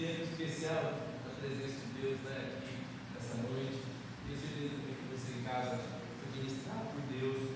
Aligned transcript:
tempo 0.00 0.22
especial 0.22 0.94
na 1.26 1.34
presença 1.34 1.84
de 1.84 2.00
Deus 2.00 2.20
né, 2.22 2.56
aqui 2.56 2.86
essa 3.18 3.36
noite. 3.42 3.82
Tenho 4.26 4.40
certeza 4.40 4.80
que 4.80 5.14
você 5.14 5.38
em 5.38 5.42
casa 5.44 5.76
foi 5.76 6.40
ministrado 6.40 6.86
por 6.86 7.02
Deus. 7.02 7.50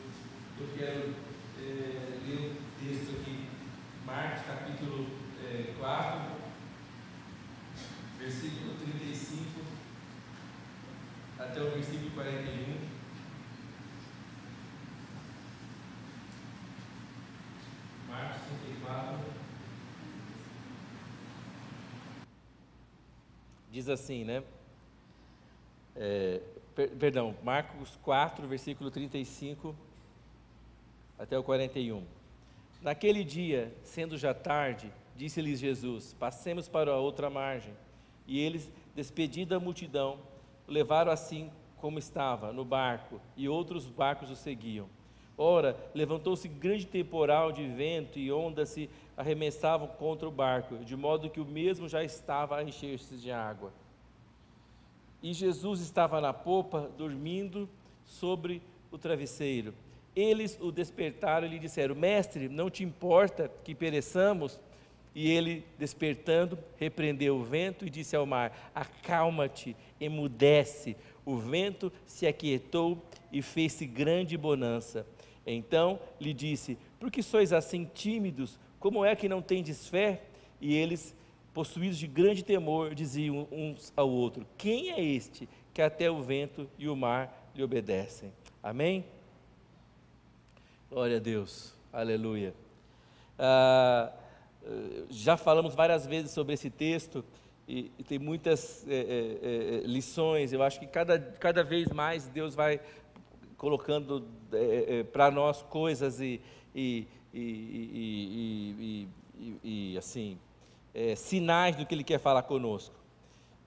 Eu 0.60 0.68
quero 0.76 1.14
é, 1.58 2.18
ler 2.26 2.38
um 2.38 2.84
texto 2.84 3.16
aqui, 3.18 3.48
Marcos 4.04 4.42
capítulo 4.44 5.08
é, 5.42 5.72
4, 5.78 6.20
versículo 8.18 8.74
35 8.74 9.60
até 11.38 11.62
o 11.62 11.70
versículo 11.70 12.10
41. 12.10 12.76
Marcos 18.06 18.42
34. 18.82 19.34
Diz 23.74 23.88
assim, 23.88 24.22
né? 24.22 24.40
É, 25.96 26.40
per, 26.76 26.90
perdão, 26.90 27.34
Marcos 27.42 27.98
4, 28.04 28.46
versículo 28.46 28.88
35 28.88 29.74
até 31.18 31.36
o 31.36 31.42
41. 31.42 32.04
Naquele 32.80 33.24
dia, 33.24 33.74
sendo 33.82 34.16
já 34.16 34.32
tarde, 34.32 34.92
disse-lhes 35.16 35.58
Jesus: 35.58 36.14
Passemos 36.14 36.68
para 36.68 36.92
a 36.92 36.98
outra 36.98 37.28
margem. 37.28 37.74
E 38.28 38.38
eles, 38.38 38.70
despedindo 38.94 39.56
a 39.56 39.58
multidão, 39.58 40.20
levaram 40.68 41.10
assim 41.10 41.50
como 41.78 41.98
estava, 41.98 42.52
no 42.52 42.64
barco, 42.64 43.20
e 43.36 43.48
outros 43.48 43.86
barcos 43.86 44.30
o 44.30 44.36
seguiam. 44.36 44.88
Ora, 45.36 45.76
levantou-se 45.92 46.46
grande 46.46 46.86
temporal 46.86 47.50
de 47.50 47.66
vento 47.66 48.20
e 48.20 48.30
ondas 48.30 48.68
se 48.68 48.88
arremessavam 49.16 49.86
contra 49.86 50.28
o 50.28 50.32
barco, 50.32 50.78
de 50.78 50.96
modo 50.96 51.30
que 51.30 51.40
o 51.40 51.46
mesmo 51.46 51.88
já 51.88 52.02
estava 52.02 52.56
a 52.56 52.64
encher-se 52.64 53.16
de 53.16 53.30
água. 53.30 53.72
E 55.22 55.32
Jesus 55.32 55.80
estava 55.80 56.20
na 56.20 56.32
popa, 56.32 56.90
dormindo 56.98 57.68
sobre 58.04 58.60
o 58.90 58.98
travesseiro. 58.98 59.72
Eles 60.14 60.58
o 60.60 60.70
despertaram 60.70 61.46
e 61.46 61.50
lhe 61.50 61.58
disseram: 61.58 61.94
Mestre, 61.94 62.48
não 62.48 62.68
te 62.70 62.84
importa 62.84 63.50
que 63.64 63.74
pereçamos? 63.74 64.60
E 65.14 65.30
ele, 65.30 65.64
despertando, 65.78 66.58
repreendeu 66.76 67.36
o 67.36 67.44
vento 67.44 67.86
e 67.86 67.90
disse 67.90 68.14
ao 68.14 68.26
mar: 68.26 68.70
Acalma-te, 68.74 69.76
emudece. 70.00 70.96
O 71.24 71.36
vento 71.36 71.92
se 72.04 72.26
aquietou 72.26 73.02
e 73.32 73.40
fez-se 73.40 73.86
grande 73.86 74.36
bonança. 74.36 75.06
Então 75.46 75.98
lhe 76.20 76.32
disse: 76.32 76.76
Por 76.98 77.10
que 77.10 77.22
sois 77.22 77.52
assim 77.52 77.88
tímidos? 77.94 78.58
Como 78.84 79.02
é 79.02 79.16
que 79.16 79.30
não 79.30 79.40
tendes 79.40 79.88
fé? 79.88 80.20
E 80.60 80.74
eles, 80.74 81.16
possuídos 81.54 81.96
de 81.96 82.06
grande 82.06 82.44
temor, 82.44 82.94
diziam 82.94 83.48
uns 83.50 83.90
ao 83.96 84.10
outro: 84.10 84.46
Quem 84.58 84.90
é 84.90 85.02
este 85.02 85.48
que 85.72 85.80
até 85.80 86.10
o 86.10 86.20
vento 86.20 86.68
e 86.78 86.86
o 86.86 86.94
mar 86.94 87.50
lhe 87.54 87.62
obedecem? 87.62 88.30
Amém? 88.62 89.06
Glória 90.90 91.16
a 91.16 91.18
Deus, 91.18 91.74
aleluia. 91.90 92.52
Ah, 93.38 94.12
já 95.08 95.38
falamos 95.38 95.74
várias 95.74 96.06
vezes 96.06 96.32
sobre 96.32 96.52
esse 96.52 96.68
texto 96.68 97.24
e, 97.66 97.90
e 97.98 98.04
tem 98.04 98.18
muitas 98.18 98.86
é, 98.86 99.80
é, 99.82 99.86
lições. 99.86 100.52
Eu 100.52 100.62
acho 100.62 100.78
que 100.78 100.86
cada, 100.86 101.18
cada 101.18 101.64
vez 101.64 101.88
mais 101.88 102.26
Deus 102.26 102.54
vai 102.54 102.78
colocando 103.56 104.28
é, 104.52 105.04
para 105.04 105.30
nós 105.30 105.62
coisas 105.62 106.20
e, 106.20 106.38
e, 106.74 107.08
e, 107.34 109.08
e 109.64 109.98
assim 109.98 110.38
sinais 111.16 111.74
do 111.76 111.84
que 111.84 111.94
Ele 111.94 112.04
quer 112.04 112.18
falar 112.18 112.42
conosco. 112.42 112.94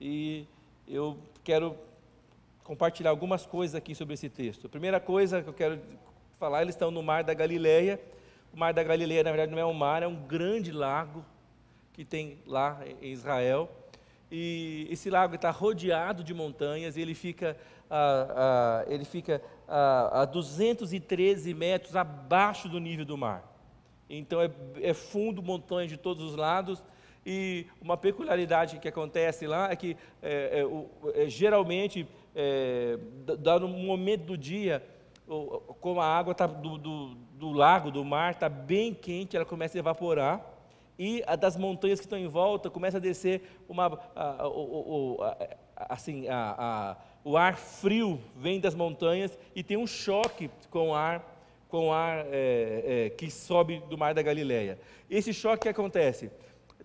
E 0.00 0.46
eu 0.86 1.18
quero 1.44 1.76
compartilhar 2.64 3.10
algumas 3.10 3.44
coisas 3.46 3.74
aqui 3.74 3.94
sobre 3.94 4.14
esse 4.14 4.28
texto. 4.28 4.66
A 4.66 4.70
primeira 4.70 5.00
coisa 5.00 5.42
que 5.42 5.48
eu 5.48 5.54
quero 5.54 5.80
falar, 6.38 6.62
eles 6.62 6.74
estão 6.74 6.90
no 6.90 7.02
mar 7.02 7.24
da 7.24 7.34
Galileia. 7.34 8.00
O 8.52 8.58
mar 8.58 8.72
da 8.72 8.82
Galileia, 8.82 9.22
na 9.22 9.30
verdade, 9.30 9.52
não 9.52 9.58
é 9.58 9.66
um 9.66 9.74
mar, 9.74 10.02
é 10.02 10.06
um 10.06 10.26
grande 10.26 10.70
lago 10.72 11.24
que 11.92 12.04
tem 12.04 12.38
lá 12.46 12.80
em 13.02 13.10
Israel. 13.12 13.70
E 14.30 14.86
esse 14.90 15.08
lago 15.08 15.34
está 15.34 15.50
rodeado 15.50 16.22
de 16.22 16.34
montanhas 16.34 16.96
e 16.96 17.00
ele 17.00 17.14
fica, 17.14 17.56
a, 17.88 18.84
a, 18.86 18.92
ele 18.92 19.04
fica 19.04 19.42
a, 19.66 20.22
a 20.22 20.24
213 20.26 21.54
metros 21.54 21.96
abaixo 21.96 22.68
do 22.68 22.78
nível 22.78 23.04
do 23.04 23.16
mar. 23.16 23.47
Então 24.08 24.40
é, 24.40 24.50
é 24.80 24.94
fundo, 24.94 25.42
montanha 25.42 25.88
de 25.88 25.96
todos 25.96 26.24
os 26.24 26.36
lados. 26.36 26.82
E 27.26 27.66
uma 27.80 27.96
peculiaridade 27.96 28.78
que 28.78 28.88
acontece 28.88 29.46
lá 29.46 29.70
é 29.70 29.76
que 29.76 29.96
é, 30.22 30.64
é, 31.14 31.24
é, 31.24 31.28
geralmente, 31.28 32.06
é, 32.34 32.98
dá 33.38 33.58
no 33.58 33.68
momento 33.68 34.24
do 34.24 34.38
dia, 34.38 34.82
como 35.80 36.00
a 36.00 36.06
água 36.06 36.34
tá 36.34 36.46
do, 36.46 36.78
do, 36.78 37.14
do 37.34 37.52
lago, 37.52 37.90
do 37.90 38.02
mar, 38.04 38.32
está 38.32 38.48
bem 38.48 38.94
quente, 38.94 39.36
ela 39.36 39.44
começa 39.44 39.76
a 39.76 39.80
evaporar, 39.80 40.42
e 40.98 41.22
a 41.26 41.36
das 41.36 41.56
montanhas 41.56 42.00
que 42.00 42.06
estão 42.06 42.18
em 42.18 42.26
volta 42.26 42.70
começa 42.70 42.96
a 42.96 43.00
descer 43.00 43.42
uma, 43.68 44.00
a, 44.16 44.22
a, 44.22 44.46
a, 45.76 45.94
assim, 45.94 46.24
o 47.22 47.36
ar 47.36 47.56
frio 47.56 48.18
vem 48.34 48.58
das 48.58 48.74
montanhas 48.74 49.38
e 49.54 49.62
tem 49.62 49.76
um 49.76 49.86
choque 49.86 50.50
com 50.70 50.88
o 50.88 50.94
ar 50.94 51.37
com 51.68 51.88
o 51.88 51.92
ar 51.92 52.26
é, 52.30 53.06
é, 53.06 53.10
que 53.10 53.30
sobe 53.30 53.82
do 53.88 53.98
mar 53.98 54.14
da 54.14 54.22
Galileia. 54.22 54.78
Esse 55.08 55.32
choque 55.32 55.62
que 55.62 55.68
acontece? 55.68 56.30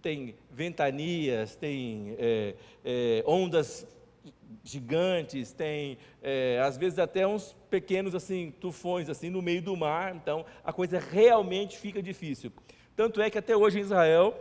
Tem 0.01 0.35
ventanias, 0.51 1.55
tem 1.55 2.15
é, 2.19 2.55
é 2.83 3.23
ondas 3.25 3.87
gigantes, 4.63 5.51
tem 5.51 5.97
é, 6.21 6.59
às 6.61 6.77
vezes 6.77 6.99
até 6.99 7.25
uns 7.25 7.55
pequenos 7.69 8.13
assim 8.13 8.53
tufões 8.59 9.09
assim 9.09 9.29
no 9.29 9.41
meio 9.41 9.61
do 9.61 9.75
mar, 9.75 10.15
então 10.15 10.45
a 10.63 10.71
coisa 10.71 10.99
realmente 10.99 11.77
fica 11.77 12.01
difícil. 12.01 12.51
Tanto 12.95 13.21
é 13.21 13.29
que 13.29 13.37
até 13.37 13.55
hoje 13.55 13.79
em 13.79 13.81
Israel, 13.81 14.35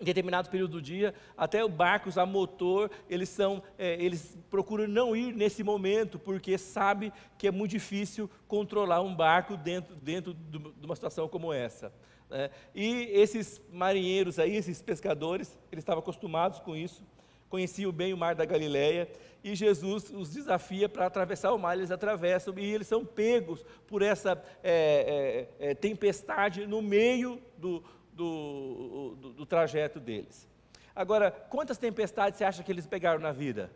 em 0.00 0.04
determinado 0.04 0.50
período 0.50 0.72
do 0.72 0.82
dia, 0.82 1.14
até 1.36 1.66
barcos 1.66 2.18
a 2.18 2.26
motor, 2.26 2.90
eles 3.08 3.28
são, 3.28 3.62
é, 3.78 3.94
eles 4.02 4.36
procuram 4.50 4.86
não 4.86 5.14
ir 5.14 5.34
nesse 5.34 5.62
momento, 5.62 6.18
porque 6.18 6.58
sabe 6.58 7.12
que 7.38 7.46
é 7.46 7.50
muito 7.50 7.70
difícil 7.70 8.28
controlar 8.48 9.00
um 9.02 9.14
barco 9.14 9.56
dentro, 9.56 9.94
dentro 9.96 10.34
de 10.34 10.84
uma 10.84 10.94
situação 10.94 11.28
como 11.28 11.52
essa. 11.52 11.92
Né? 12.28 12.50
E 12.74 13.08
esses 13.12 13.60
marinheiros 13.72 14.38
aí, 14.38 14.56
esses 14.56 14.82
pescadores, 14.82 15.58
eles 15.70 15.82
estavam 15.82 16.00
acostumados 16.00 16.58
com 16.58 16.76
isso, 16.76 17.04
conheciam 17.48 17.92
bem 17.92 18.12
o 18.12 18.16
mar 18.16 18.34
da 18.34 18.44
Galileia, 18.44 19.08
e 19.44 19.54
Jesus 19.54 20.10
os 20.10 20.30
desafia 20.30 20.88
para 20.88 21.06
atravessar 21.06 21.52
o 21.52 21.58
mar, 21.58 21.76
eles 21.76 21.90
atravessam, 21.90 22.54
e 22.58 22.64
eles 22.64 22.86
são 22.86 23.04
pegos 23.04 23.64
por 23.86 24.02
essa 24.02 24.42
é, 24.62 25.46
é, 25.60 25.70
é, 25.70 25.74
tempestade 25.74 26.66
no 26.66 26.80
meio 26.80 27.40
do, 27.58 27.84
do, 28.14 29.16
do, 29.20 29.32
do 29.32 29.46
trajeto 29.46 29.98
deles. 30.00 30.48
Agora, 30.94 31.30
quantas 31.30 31.76
tempestades 31.76 32.38
você 32.38 32.44
acha 32.44 32.62
que 32.62 32.70
eles 32.70 32.86
pegaram 32.86 33.20
na 33.20 33.32
vida? 33.32 33.70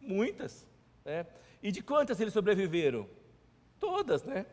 Muitas. 0.00 0.66
Né? 1.04 1.26
E 1.62 1.70
de 1.70 1.82
quantas 1.82 2.20
eles 2.20 2.32
sobreviveram? 2.32 3.08
Todas, 3.78 4.24
né? 4.24 4.44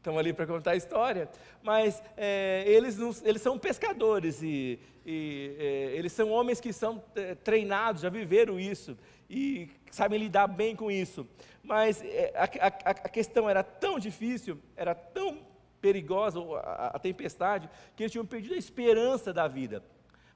estão 0.00 0.18
ali 0.18 0.32
para 0.32 0.46
contar 0.46 0.70
a 0.70 0.76
história, 0.76 1.28
mas 1.62 2.02
é, 2.16 2.64
eles, 2.66 2.96
não, 2.96 3.14
eles 3.22 3.42
são 3.42 3.58
pescadores 3.58 4.42
e, 4.42 4.78
e 5.04 5.54
é, 5.58 5.64
eles 5.94 6.12
são 6.12 6.30
homens 6.30 6.58
que 6.58 6.72
são 6.72 7.04
é, 7.14 7.34
treinados, 7.34 8.00
já 8.00 8.08
viveram 8.08 8.58
isso 8.58 8.96
e 9.28 9.68
sabem 9.90 10.18
lidar 10.18 10.46
bem 10.46 10.74
com 10.74 10.90
isso. 10.90 11.26
Mas 11.62 12.02
é, 12.02 12.32
a, 12.34 12.44
a, 12.44 12.90
a 12.90 13.08
questão 13.10 13.48
era 13.48 13.62
tão 13.62 13.98
difícil, 13.98 14.58
era 14.74 14.94
tão 14.94 15.38
perigosa 15.80 16.40
a, 16.40 16.96
a, 16.96 16.98
tempestade, 16.98 17.68
que 17.96 18.02
eles 18.02 18.12
tinham 18.12 18.26
perdido 18.26 18.54
a 18.54 18.58
esperança 18.58 19.32
da 19.32 19.48
vida. 19.48 19.82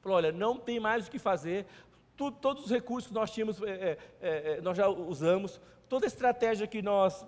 Falou: 0.00 0.16
olha, 0.18 0.32
não 0.32 0.56
tem 0.56 0.80
mais 0.80 1.06
o 1.06 1.10
que 1.10 1.18
fazer, 1.18 1.66
tudo, 2.16 2.36
todos 2.38 2.64
os 2.64 2.70
recursos 2.70 3.08
que 3.08 3.14
nós 3.14 3.30
tínhamos, 3.30 3.60
é, 3.62 3.98
é, 4.20 4.60
nós 4.60 4.76
já 4.76 4.88
usamos, 4.88 5.60
toda 5.88 6.06
a 6.06 6.08
estratégia 6.08 6.66
que 6.66 6.80
nós 6.80 7.26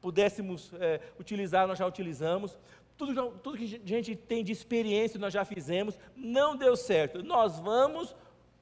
pudéssemos 0.00 0.72
é, 0.74 1.00
utilizar, 1.18 1.66
nós 1.66 1.78
já 1.78 1.86
utilizamos. 1.86 2.56
Tudo, 2.96 3.30
tudo 3.38 3.56
que 3.56 3.76
a 3.76 3.86
gente 3.86 4.16
tem 4.16 4.42
de 4.42 4.50
experiência, 4.50 5.20
nós 5.20 5.32
já 5.32 5.44
fizemos. 5.44 5.96
Não 6.16 6.56
deu 6.56 6.76
certo. 6.76 7.22
Nós 7.22 7.58
vamos 7.60 8.14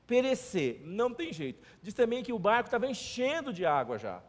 perecer. 0.06 0.80
Não 0.84 1.12
tem 1.12 1.32
jeito. 1.32 1.62
Diz 1.82 1.94
também 1.94 2.22
que 2.22 2.32
o 2.32 2.38
barco 2.38 2.66
estava 2.66 2.86
enchendo 2.86 3.52
de 3.52 3.64
água 3.64 3.98
já. 3.98 4.22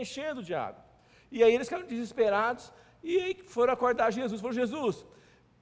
Enchendo 0.00 0.42
de 0.42 0.54
água. 0.54 0.84
E 1.30 1.42
aí 1.42 1.52
eles 1.52 1.68
ficaram 1.68 1.86
desesperados 1.86 2.72
e 3.02 3.36
foram 3.46 3.72
acordar 3.72 4.12
Jesus. 4.12 4.40
Falou, 4.40 4.54
Jesus, 4.54 5.04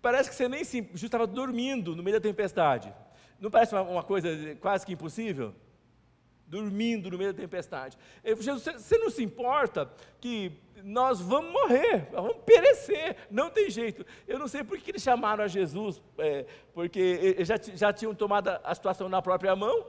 parece 0.00 0.28
que 0.28 0.36
você 0.36 0.48
nem 0.48 0.64
se... 0.64 0.78
Jesus 0.78 1.04
estava 1.04 1.26
dormindo 1.26 1.94
no 1.94 2.02
meio 2.02 2.16
da 2.16 2.20
tempestade. 2.20 2.92
Não 3.40 3.50
parece 3.50 3.74
uma, 3.74 3.82
uma 3.82 4.02
coisa 4.02 4.28
quase 4.60 4.84
que 4.86 4.92
impossível? 4.92 5.54
dormindo 6.46 7.10
no 7.10 7.18
meio 7.18 7.32
da 7.32 7.40
tempestade. 7.40 7.98
Jesus, 8.24 8.62
você 8.62 8.98
não 8.98 9.10
se 9.10 9.22
importa 9.22 9.90
que 10.20 10.52
nós 10.82 11.20
vamos 11.20 11.52
morrer, 11.52 12.08
nós 12.12 12.22
vamos 12.22 12.38
perecer, 12.44 13.16
não 13.30 13.50
tem 13.50 13.68
jeito. 13.68 14.06
Eu 14.28 14.38
não 14.38 14.46
sei 14.46 14.62
por 14.62 14.78
que 14.78 14.92
eles 14.92 15.02
chamaram 15.02 15.42
a 15.42 15.48
Jesus, 15.48 16.00
é, 16.18 16.46
porque 16.72 17.36
já, 17.40 17.56
já 17.74 17.92
tinham 17.92 18.14
tomado 18.14 18.48
a 18.62 18.74
situação 18.74 19.08
na 19.08 19.20
própria 19.20 19.56
mão, 19.56 19.86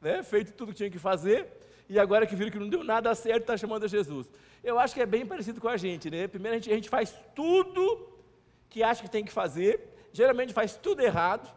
né, 0.00 0.22
feito 0.22 0.52
tudo 0.52 0.72
que 0.72 0.78
tinha 0.78 0.90
que 0.90 0.98
fazer, 0.98 1.46
e 1.88 1.98
agora 1.98 2.26
que 2.26 2.36
viram 2.36 2.50
que 2.50 2.58
não 2.58 2.68
deu 2.68 2.82
nada 2.82 3.14
certo, 3.14 3.42
está 3.42 3.56
chamando 3.56 3.84
a 3.84 3.88
Jesus. 3.88 4.28
Eu 4.62 4.78
acho 4.78 4.94
que 4.94 5.00
é 5.00 5.06
bem 5.06 5.26
parecido 5.26 5.60
com 5.60 5.68
a 5.68 5.76
gente, 5.76 6.10
né? 6.10 6.26
Primeiro 6.26 6.56
a 6.56 6.58
gente, 6.58 6.72
a 6.72 6.74
gente 6.74 6.88
faz 6.88 7.14
tudo 7.34 8.08
que 8.70 8.82
acha 8.82 9.02
que 9.02 9.10
tem 9.10 9.24
que 9.24 9.32
fazer, 9.32 9.80
geralmente 10.12 10.52
faz 10.52 10.76
tudo 10.76 11.02
errado, 11.02 11.50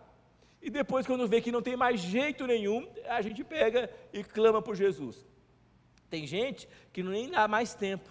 e 0.62 0.70
depois, 0.70 1.06
quando 1.06 1.28
vê 1.28 1.40
que 1.40 1.52
não 1.52 1.62
tem 1.62 1.78
mais 1.78 2.00
jeito 2.00 2.46
nenhum, 2.46 2.88
a 3.08 3.22
gente 3.22 3.44
pega 3.44 3.90
e 4.12 4.24
clama 4.24 4.62
por 4.62 4.76
Jesus. 4.76 5.26
Tem 6.10 6.26
gente 6.26 6.68
que 6.92 7.04
nem 7.04 7.30
dá 7.30 7.48
mais 7.48 7.74
tempo, 7.74 8.10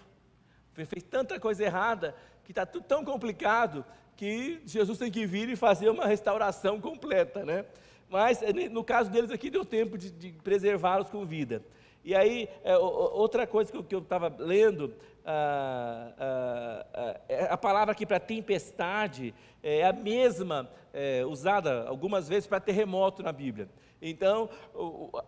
fez 0.73 1.03
tanta 1.03 1.39
coisa 1.39 1.63
errada, 1.63 2.15
que 2.43 2.51
está 2.51 2.65
tudo 2.65 2.85
tão 2.85 3.03
complicado, 3.03 3.85
que 4.15 4.61
Jesus 4.65 4.97
tem 4.97 5.11
que 5.11 5.25
vir 5.25 5.49
e 5.49 5.55
fazer 5.55 5.89
uma 5.89 6.05
restauração 6.05 6.79
completa, 6.79 7.45
né? 7.45 7.65
Mas 8.09 8.39
no 8.71 8.83
caso 8.83 9.11
deles 9.11 9.31
aqui 9.31 9.49
deu 9.49 9.65
tempo 9.65 9.97
de, 9.97 10.09
de 10.09 10.31
preservá-los 10.31 11.09
com 11.09 11.25
vida. 11.25 11.63
E 12.07 12.15
aí, 12.15 12.47
é, 12.63 12.77
outra 12.77 13.45
coisa 13.45 13.69
que 13.69 13.93
eu 13.93 13.99
estava 13.99 14.33
lendo, 14.39 14.93
ah, 15.25 16.13
ah, 16.17 16.85
ah, 16.93 17.21
é, 17.27 17.43
a 17.49 17.57
palavra 17.57 17.91
aqui 17.91 18.05
para 18.05 18.17
tempestade 18.17 19.35
é 19.61 19.85
a 19.85 19.91
mesma 19.91 20.69
é, 20.93 21.25
usada 21.25 21.85
algumas 21.85 22.29
vezes 22.29 22.47
para 22.47 22.61
terremoto 22.61 23.21
na 23.21 23.33
Bíblia. 23.33 23.67
Então, 24.01 24.49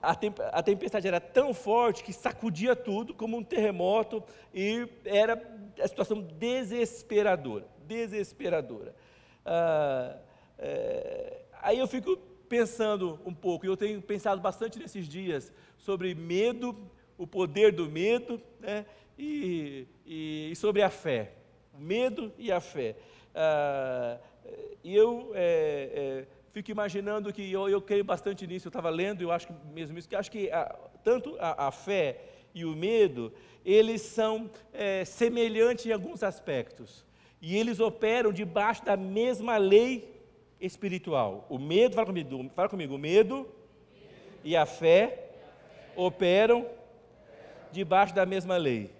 a 0.01 0.63
tempestade 0.63 1.05
era 1.05 1.19
tão 1.19 1.53
forte 1.53 2.01
que 2.01 2.13
sacudia 2.13 2.77
tudo 2.77 3.13
como 3.13 3.35
um 3.35 3.43
terremoto 3.43 4.23
e 4.53 4.87
era 5.03 5.33
a 5.83 5.85
situação 5.85 6.21
desesperadora, 6.21 7.67
desesperadora. 7.85 8.95
Ah, 9.45 10.15
é, 10.57 11.41
aí 11.61 11.77
eu 11.77 11.87
fico 11.89 12.15
pensando 12.47 13.19
um 13.25 13.33
pouco, 13.33 13.65
e 13.65 13.69
eu 13.69 13.75
tenho 13.75 14.01
pensado 14.01 14.41
bastante 14.41 14.79
nesses 14.79 15.05
dias 15.07 15.51
sobre 15.79 16.13
medo, 16.13 16.75
o 17.17 17.25
poder 17.25 17.71
do 17.71 17.89
medo, 17.89 18.41
né? 18.59 18.85
e, 19.17 19.87
e, 20.05 20.49
e 20.51 20.55
sobre 20.55 20.81
a 20.81 20.89
fé. 20.89 21.33
O 21.73 21.79
medo 21.79 22.31
e 22.37 22.51
a 22.51 22.61
fé. 22.61 22.95
Ah, 23.35 24.17
eu 24.83 25.31
é, 25.35 25.89
é, 25.93 26.27
fico 26.51 26.71
imaginando 26.71 27.31
que 27.33 27.51
eu, 27.51 27.67
eu 27.69 27.81
creio 27.81 28.03
bastante 28.03 28.47
nisso, 28.47 28.67
eu 28.67 28.69
estava 28.69 28.89
lendo, 28.89 29.21
eu 29.21 29.31
acho 29.31 29.47
que 29.47 29.53
mesmo 29.73 29.97
isso, 29.97 30.07
que 30.07 30.15
acho 30.15 30.31
que 30.31 30.49
a, 30.51 30.65
tanto 31.03 31.35
a, 31.39 31.67
a, 31.67 31.71
fé 31.71 32.21
e 32.53 32.65
o 32.65 32.75
medo, 32.75 33.33
eles 33.63 34.01
são 34.01 34.49
é, 34.73 35.05
semelhantes 35.05 35.85
em 35.85 35.91
alguns 35.91 36.23
aspectos. 36.23 37.05
E 37.41 37.55
eles 37.55 37.79
operam 37.79 38.33
debaixo 38.33 38.83
da 38.83 38.97
mesma 38.97 39.57
lei 39.57 40.19
espiritual. 40.59 41.45
O 41.49 41.57
medo, 41.57 41.95
fala 41.95 42.07
comigo, 42.07 42.49
fala 42.55 42.67
comigo, 42.67 42.95
o 42.95 42.97
medo 42.97 43.47
e 44.43 44.55
a 44.55 44.65
fé 44.65 45.28
operam 45.99 46.65
debaixo 47.71 48.15
da 48.15 48.25
mesma 48.25 48.57
lei. 48.57 48.91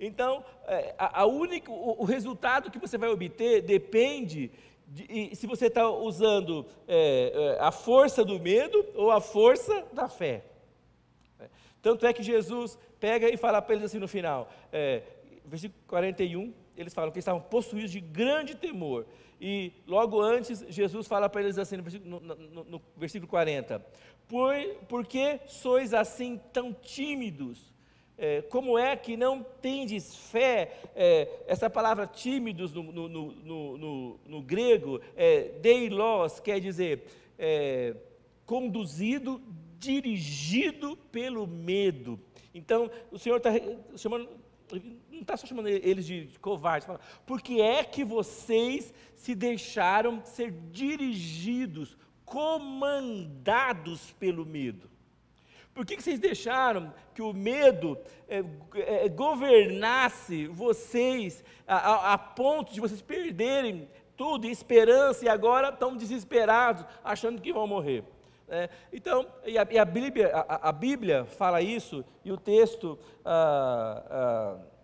Então, 0.00 0.44
é, 0.66 0.94
a, 0.98 1.22
a 1.22 1.26
única, 1.26 1.70
o, 1.70 2.02
o, 2.02 2.04
resultado 2.04 2.70
que 2.70 2.78
você 2.78 2.96
vai 2.96 3.08
obter 3.08 3.62
depende 3.62 4.50
de, 4.86 5.34
se 5.34 5.46
você 5.46 5.66
está 5.66 5.88
usando 5.88 6.66
é, 6.86 7.56
é, 7.58 7.60
a 7.60 7.72
força 7.72 8.24
do 8.24 8.38
medo 8.38 8.84
ou 8.94 9.10
a 9.10 9.20
força 9.20 9.84
da 9.92 10.08
fé. 10.08 10.44
Tanto 11.82 12.06
é 12.06 12.12
que 12.12 12.22
Jesus 12.22 12.78
pega 13.00 13.28
e 13.28 13.36
fala 13.36 13.62
para 13.62 13.74
eles 13.74 13.86
assim 13.86 13.98
no 13.98 14.08
final, 14.08 14.50
é, 14.72 15.02
versículo 15.44 15.80
41, 15.86 16.52
eles 16.80 16.94
falam 16.94 17.10
que 17.10 17.18
estavam 17.18 17.40
possuídos 17.40 17.90
de 17.90 18.00
grande 18.00 18.54
temor. 18.54 19.06
E 19.40 19.72
logo 19.86 20.20
antes, 20.20 20.64
Jesus 20.68 21.06
fala 21.06 21.28
para 21.28 21.42
eles 21.42 21.58
assim, 21.58 21.76
no 21.76 21.82
versículo, 21.82 22.20
no, 22.20 22.34
no, 22.34 22.64
no 22.64 22.82
versículo 22.96 23.28
40: 23.28 23.84
Por, 24.26 24.54
por 24.88 25.06
que 25.06 25.40
sois 25.46 25.92
assim 25.92 26.40
tão 26.52 26.72
tímidos? 26.72 27.72
É, 28.16 28.42
como 28.42 28.76
é 28.76 28.96
que 28.96 29.16
não 29.16 29.42
tendes 29.42 30.16
fé? 30.16 30.72
É, 30.96 31.28
essa 31.46 31.70
palavra 31.70 32.04
tímidos 32.06 32.72
no, 32.72 32.82
no 32.82 34.42
grego, 34.42 35.00
é, 35.16 35.50
deilos, 35.60 36.40
quer 36.40 36.60
dizer 36.60 37.04
é, 37.38 37.94
conduzido, 38.44 39.40
dirigido 39.78 40.96
pelo 41.12 41.46
medo. 41.46 42.18
Então, 42.52 42.90
o 43.12 43.18
Senhor 43.18 43.36
está 43.36 43.50
chamando, 43.96 44.28
não 45.18 45.22
está 45.22 45.36
só 45.36 45.46
chamando 45.46 45.68
eles 45.68 46.06
de, 46.06 46.26
de 46.26 46.38
covardes, 46.38 46.86
fala, 46.86 47.00
porque 47.26 47.60
é 47.60 47.84
que 47.84 48.04
vocês 48.04 48.92
se 49.14 49.34
deixaram 49.34 50.24
ser 50.24 50.50
dirigidos, 50.70 51.96
comandados 52.24 54.12
pelo 54.18 54.46
medo? 54.46 54.88
Por 55.74 55.86
que, 55.86 55.96
que 55.96 56.02
vocês 56.02 56.18
deixaram 56.18 56.92
que 57.14 57.22
o 57.22 57.32
medo 57.32 57.96
é, 58.28 58.42
é, 58.74 59.08
governasse 59.08 60.46
vocês 60.48 61.44
a, 61.66 61.76
a, 61.76 62.12
a, 62.14 62.18
ponto 62.18 62.72
de 62.72 62.80
vocês 62.80 63.00
perderem 63.00 63.88
tudo, 64.16 64.46
esperança, 64.46 65.24
e 65.24 65.28
agora 65.28 65.68
estão 65.68 65.96
desesperados, 65.96 66.84
achando 67.04 67.40
que 67.40 67.52
vão 67.52 67.66
morrer? 67.66 68.02
É, 68.48 68.68
então, 68.92 69.26
e 69.44 69.56
a, 69.58 69.66
e 69.70 69.78
a 69.78 69.84
Bíblia, 69.84 70.32
a, 70.34 70.72
Bíblia, 70.72 71.24
fala 71.26 71.60
isso, 71.60 72.04
e 72.24 72.32
o 72.32 72.36
texto. 72.36 72.98
Ah, 73.24 74.02
ah, 74.10 74.77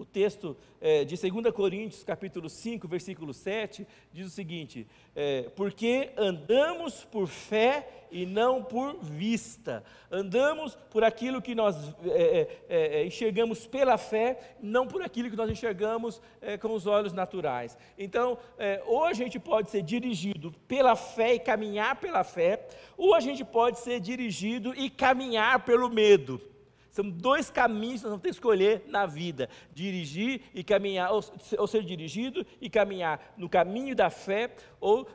o 0.00 0.04
texto 0.04 0.56
é, 0.80 1.04
de 1.04 1.14
2 1.14 1.52
Coríntios, 1.54 2.02
capítulo 2.02 2.48
5, 2.48 2.88
versículo 2.88 3.34
7, 3.34 3.86
diz 4.10 4.26
o 4.26 4.30
seguinte: 4.30 4.86
é, 5.14 5.42
Porque 5.54 6.10
andamos 6.16 7.04
por 7.04 7.28
fé 7.28 8.06
e 8.10 8.24
não 8.24 8.64
por 8.64 8.96
vista, 8.98 9.84
andamos 10.10 10.74
por 10.90 11.04
aquilo 11.04 11.42
que 11.42 11.54
nós 11.54 11.76
é, 12.68 13.04
enxergamos 13.04 13.66
pela 13.66 13.98
fé, 13.98 14.56
não 14.60 14.86
por 14.86 15.02
aquilo 15.02 15.30
que 15.30 15.36
nós 15.36 15.50
enxergamos 15.50 16.20
com 16.60 16.74
os 16.74 16.86
olhos 16.86 17.12
naturais. 17.12 17.78
Então, 17.96 18.36
ou 18.86 19.04
a 19.04 19.12
gente 19.12 19.38
pode 19.38 19.70
ser 19.70 19.82
dirigido 19.82 20.50
pela 20.66 20.96
fé 20.96 21.34
e 21.34 21.38
caminhar 21.38 22.00
pela 22.00 22.24
fé, 22.24 22.66
ou 22.96 23.14
a 23.14 23.20
gente 23.20 23.44
pode 23.44 23.78
ser 23.78 24.00
dirigido 24.00 24.74
e 24.74 24.90
caminhar 24.90 25.64
pelo 25.64 25.88
medo. 25.88 26.49
São 26.90 27.08
dois 27.08 27.50
caminhos 27.50 28.00
que 28.00 28.06
nós 28.06 28.12
vamos 28.12 28.22
ter 28.22 28.30
que 28.30 28.34
escolher 28.34 28.84
na 28.86 29.06
vida: 29.06 29.48
dirigir 29.72 30.42
e 30.52 30.64
caminhar, 30.64 31.12
ou, 31.12 31.20
ou 31.58 31.66
ser 31.66 31.84
dirigido 31.84 32.44
e 32.60 32.68
caminhar 32.68 33.34
no 33.36 33.48
caminho 33.48 33.94
da 33.94 34.10
fé, 34.10 34.50
ou 34.80 35.06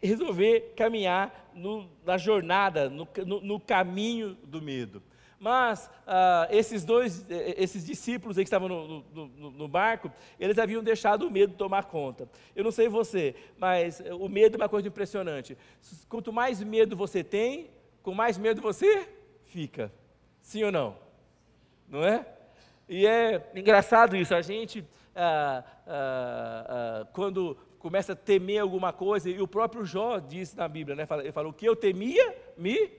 resolver 0.00 0.72
caminhar 0.76 1.50
no, 1.54 1.88
na 2.04 2.16
jornada, 2.16 2.88
no, 2.88 3.08
no, 3.26 3.40
no, 3.40 3.60
caminho 3.60 4.36
do 4.44 4.62
medo. 4.62 5.02
Mas 5.38 5.90
ah, 6.06 6.46
esses 6.50 6.84
dois, 6.84 7.26
eh, 7.28 7.56
esses 7.58 7.84
discípulos 7.84 8.36
que 8.36 8.42
estavam 8.42 8.68
no, 8.68 9.04
no, 9.12 9.50
no, 9.50 9.68
barco, 9.68 10.10
eles 10.40 10.58
haviam 10.58 10.82
deixado 10.82 11.26
o 11.26 11.30
medo 11.30 11.54
tomar 11.54 11.84
conta. 11.84 12.28
Eu 12.54 12.64
não 12.64 12.70
sei 12.70 12.88
você, 12.88 13.34
mas 13.58 14.02
o 14.18 14.28
medo 14.28 14.54
é 14.54 14.58
uma 14.58 14.68
coisa 14.68 14.88
impressionante. 14.88 15.58
Quanto 16.08 16.32
mais 16.32 16.62
medo 16.62 16.96
você 16.96 17.22
tem, 17.22 17.70
com 18.02 18.14
mais 18.14 18.38
medo 18.38 18.62
você 18.62 19.08
fica. 19.44 19.92
Sim 20.40 20.64
ou 20.64 20.72
não? 20.72 21.05
Não 21.88 22.04
é? 22.04 22.26
E 22.88 23.06
é 23.06 23.50
engraçado 23.54 24.16
isso, 24.16 24.34
a 24.34 24.42
gente, 24.42 24.84
ah, 25.14 25.64
ah, 25.86 26.66
ah, 26.68 27.06
quando 27.12 27.56
começa 27.78 28.12
a 28.12 28.16
temer 28.16 28.60
alguma 28.60 28.92
coisa, 28.92 29.28
e 29.28 29.40
o 29.40 29.48
próprio 29.48 29.84
Jó 29.84 30.18
diz 30.18 30.54
na 30.54 30.68
Bíblia, 30.68 30.96
né? 30.96 31.06
ele 31.20 31.32
fala, 31.32 31.48
o 31.48 31.52
que 31.52 31.66
eu 31.66 31.76
temia, 31.76 32.34
me 32.56 32.90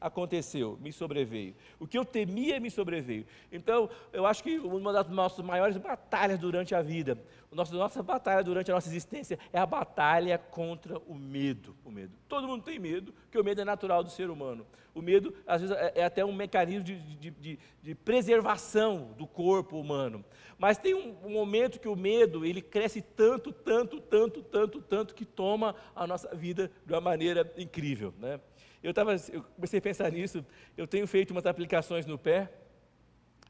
aconteceu, 0.00 0.78
me 0.80 0.92
sobreveio. 0.92 1.54
O 1.78 1.86
que 1.86 1.98
eu 1.98 2.04
temia 2.04 2.60
me 2.60 2.70
sobreveio. 2.70 3.26
Então, 3.50 3.88
eu 4.12 4.26
acho 4.26 4.42
que 4.42 4.58
uma 4.58 4.92
das 4.92 5.08
nossas 5.08 5.44
maiores 5.44 5.76
batalhas 5.76 6.38
durante 6.38 6.74
a 6.74 6.82
vida, 6.82 7.18
nossa, 7.50 7.74
nossa 7.74 8.02
batalha 8.02 8.44
durante 8.44 8.70
a 8.70 8.74
nossa 8.74 8.88
existência 8.88 9.38
é 9.52 9.58
a 9.58 9.66
batalha 9.66 10.38
contra 10.38 10.98
o 10.98 11.14
medo. 11.14 11.74
O 11.84 11.90
medo. 11.90 12.12
Todo 12.28 12.46
mundo 12.46 12.62
tem 12.62 12.78
medo, 12.78 13.12
porque 13.12 13.38
o 13.38 13.44
medo 13.44 13.60
é 13.60 13.64
natural 13.64 14.04
do 14.04 14.10
ser 14.10 14.28
humano. 14.28 14.66
O 14.94 15.02
medo, 15.02 15.34
às 15.46 15.60
vezes, 15.60 15.76
é, 15.76 15.92
é 15.96 16.04
até 16.04 16.24
um 16.24 16.32
mecanismo 16.32 16.84
de, 16.84 16.98
de, 16.98 17.30
de, 17.30 17.58
de, 17.82 17.94
preservação 17.94 19.14
do 19.16 19.26
corpo 19.26 19.78
humano. 19.78 20.24
Mas 20.58 20.78
tem 20.78 20.94
um, 20.94 21.16
um 21.22 21.30
momento 21.30 21.78
que 21.78 21.88
o 21.88 21.96
medo, 21.96 22.44
ele 22.44 22.62
cresce 22.62 23.02
tanto, 23.02 23.52
tanto, 23.52 24.00
tanto, 24.00 24.42
tanto, 24.42 24.80
tanto, 24.80 25.14
que 25.14 25.24
toma 25.24 25.74
a 25.94 26.06
nossa 26.06 26.34
vida 26.34 26.70
de 26.84 26.92
uma 26.92 27.00
maneira 27.00 27.52
incrível, 27.58 28.14
né? 28.18 28.40
Eu, 28.82 28.92
tava, 28.94 29.16
eu 29.32 29.42
comecei 29.54 29.78
a 29.78 29.82
pensar 29.82 30.10
nisso, 30.12 30.44
eu 30.76 30.86
tenho 30.86 31.06
feito 31.06 31.30
umas 31.30 31.46
aplicações 31.46 32.06
no 32.06 32.18
pé 32.18 32.50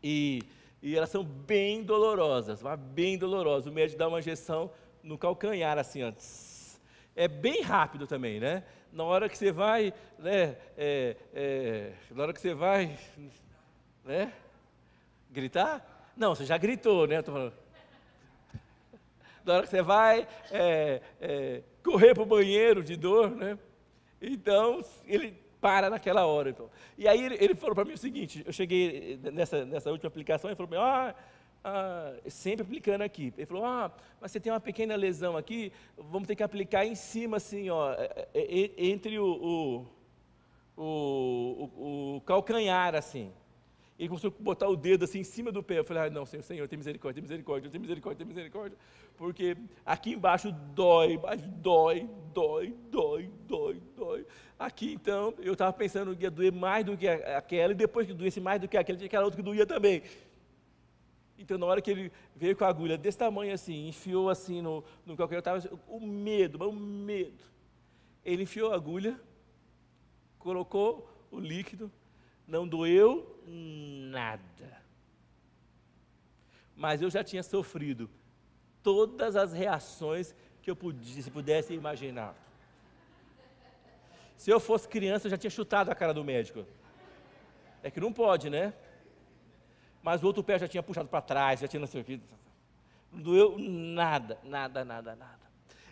e, 0.03 0.43
e 0.83 0.97
elas 0.97 1.11
são 1.11 1.25
bem 1.25 1.83
dolorosas, 1.83 2.63
bem 2.95 3.19
dolorosas. 3.19 3.67
O 3.67 3.73
médico 3.73 3.99
dá 3.99 4.09
uma 4.09 4.19
injeção 4.19 4.71
no 5.03 5.19
calcanhar, 5.19 5.79
assim, 5.79 6.03
ó, 6.03 6.13
é 7.15 7.27
bem 7.27 7.63
rápido 7.63 8.07
também, 8.07 8.39
né? 8.39 8.63
Na 8.93 9.05
hora 9.05 9.29
que 9.29 9.37
você 9.37 9.51
vai, 9.51 9.93
né? 10.19 10.57
É, 10.77 11.17
é, 11.35 11.93
na 12.11 12.23
hora 12.23 12.33
que 12.33 12.41
você 12.41 12.55
vai, 12.55 12.99
né? 14.05 14.33
Gritar? 15.31 16.13
Não, 16.17 16.35
você 16.35 16.45
já 16.45 16.59
gritou, 16.59 17.07
né? 17.07 17.23
Na 19.45 19.55
hora 19.55 19.63
que 19.63 19.71
você 19.71 19.83
vai 19.83 20.27
é, 20.51 21.01
é 21.21 21.63
correr 21.83 22.15
para 22.15 22.23
o 22.23 22.27
banheiro 22.27 22.83
de 22.83 22.97
dor, 22.97 23.31
né? 23.31 23.59
Então, 24.21 24.85
ele 25.07 25.37
para 25.61 25.91
naquela 25.91 26.27
hora. 26.27 26.51
Então. 26.51 26.71
E 26.97 27.09
aí 27.09 27.25
ele, 27.25 27.37
ele 27.41 27.55
falou 27.55 27.75
para 27.75 27.85
mim 27.85 27.95
o 27.95 27.99
seguinte, 27.99 28.43
eu 28.47 28.53
cheguei 28.53 29.19
nessa, 29.33 29.65
nessa 29.65 29.91
última 29.91 30.09
aplicação, 30.09 30.49
ele 30.49 30.57
falou 30.57 30.69
para 30.69 30.79
mim, 30.79 30.85
ah, 30.85 31.15
ah, 31.65 32.15
sempre 32.29 32.63
aplicando 32.65 33.03
aqui. 33.03 33.33
Ele 33.37 33.47
falou, 33.47 33.65
ah, 33.65 33.91
mas 34.21 34.31
você 34.31 34.39
tem 34.39 34.53
uma 34.53 34.61
pequena 34.61 34.95
lesão 34.95 35.37
aqui, 35.37 35.73
vamos 35.97 36.29
ter 36.29 36.37
que 36.37 36.43
aplicar 36.43 36.87
em 36.87 36.95
cima, 36.95 37.39
assim, 37.39 37.69
ó, 37.69 37.93
é, 37.93 38.29
é, 38.35 38.87
entre 38.87 39.19
o, 39.19 39.87
o, 40.77 40.83
o, 40.83 42.17
o 42.17 42.21
calcanhar, 42.21 42.95
assim. 42.95 43.33
Ele 43.99 44.09
começou 44.09 44.33
a 44.39 44.43
botar 44.43 44.69
o 44.69 44.77
dedo 44.77 45.05
assim 45.05 45.21
em 45.21 45.25
cima 45.25 45.51
do 45.51 45.63
pé. 45.63 45.79
Eu 45.79 45.85
falei, 45.85 46.05
ah, 46.05 46.11
não, 46.11 46.27
Senhor, 46.27 46.43
Senhor, 46.43 46.69
tem 46.69 46.77
misericórdia, 46.77 47.15
tem 47.15 47.23
misericórdia, 47.23 47.71
tem 47.71 47.81
misericórdia, 47.81 48.19
tem 48.19 48.27
misericórdia. 48.27 48.79
Porque 49.17 49.57
aqui 49.85 50.13
embaixo 50.13 50.53
dói, 50.53 51.19
mas 51.23 51.43
dói, 51.43 52.09
dói, 52.33 52.75
dói, 52.91 53.31
dói, 53.47 53.83
dói. 53.97 54.27
Aqui 54.59 54.93
então, 54.93 55.35
eu 55.39 55.55
estava 55.55 55.73
pensando 55.73 56.15
que 56.15 56.25
ia 56.25 56.31
doer 56.31 56.53
mais 56.53 56.85
do 56.85 56.97
que 56.97 57.09
aquela, 57.09 57.73
e 57.73 57.77
depois 57.77 58.07
que 58.07 58.13
doesse 58.13 58.41
mais 58.41 58.61
do 58.61 58.69
que 58.69 58.77
aquela, 58.77 58.99
tinha 58.99 59.07
aquela 59.07 59.25
outra 59.25 59.37
que 59.37 59.43
doía 59.43 59.67
também. 59.67 60.03
Então, 61.39 61.59
na 61.59 61.67
hora 61.67 61.81
que 61.81 61.91
ele 61.91 62.13
veio 62.35 62.57
com 62.57 62.65
a 62.65 62.69
agulha 62.69 62.97
desse 62.97 63.19
tamanho 63.19 63.53
assim, 63.53 63.89
enfiou 63.89 64.29
assim 64.29 64.61
no, 64.61 64.85
no 65.05 65.17
calcanhar, 65.17 65.41
estava 65.41 65.81
o 65.87 66.01
medo, 66.01 66.63
o 66.67 66.73
medo. 66.73 67.45
Ele 68.25 68.43
enfiou 68.43 68.73
a 68.73 68.75
agulha, 68.75 69.19
colocou 70.39 71.09
o 71.31 71.39
líquido, 71.39 71.91
não 72.47 72.67
doeu 72.67 73.41
nada. 73.47 74.83
Mas 76.75 77.01
eu 77.01 77.11
já 77.11 77.25
tinha 77.25 77.43
sofrido 77.43 78.11
todas 78.87 79.35
as 79.35 79.53
reações 79.53 80.35
que 80.63 80.71
eu 80.71 80.79
se 81.03 81.31
pudesse 81.31 81.75
imaginar. 81.75 82.33
Se 84.37 84.51
eu 84.51 84.61
fosse 84.61 84.87
criança, 84.89 85.27
eu 85.27 85.31
já 85.31 85.39
tinha 85.39 85.51
chutado 85.51 85.91
a 85.91 85.95
cara 85.95 86.15
do 86.15 86.23
médico. 86.23 86.65
É 87.83 87.91
que 87.91 88.01
não 88.01 88.13
pode, 88.13 88.49
né? 88.49 88.73
mas 90.07 90.23
o 90.23 90.27
outro 90.29 90.45
pé 90.45 90.57
já 90.57 90.69
tinha 90.69 90.85
puxado 90.85 91.09
para 91.09 91.21
trás, 91.21 91.59
já 91.59 91.67
tinha 91.67 91.81
não 91.81 91.87
sei 91.89 92.01
o 92.01 92.05
que. 92.05 92.21
Não 93.13 93.21
doeu 93.21 93.57
nada, 93.59 94.39
nada, 94.45 94.85
nada, 94.85 95.17
nada. 95.17 95.41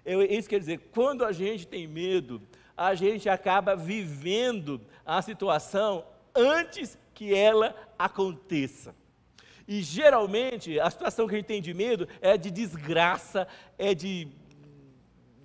Eu, 0.05 0.23
isso 0.23 0.49
quer 0.49 0.61
dizer, 0.61 0.79
quando 0.93 1.25
a 1.25 1.33
gente 1.33 1.67
tem 1.67 1.85
medo, 1.89 2.41
a 2.77 2.95
gente 2.95 3.29
acaba 3.29 3.75
vivendo 3.75 4.81
a 5.05 5.21
situação 5.21 6.07
antes 6.33 6.97
que 7.13 7.35
ela 7.35 7.75
aconteça. 7.99 8.95
E 9.67 9.83
geralmente 9.83 10.79
a 10.79 10.91
situação 10.91 11.27
que 11.27 11.35
a 11.35 11.39
gente 11.39 11.47
tem 11.47 11.63
de 11.63 11.73
medo 11.73 12.07
é 12.21 12.37
de 12.37 12.51
desgraça, 12.51 13.49
é 13.79 13.95
de, 13.95 14.29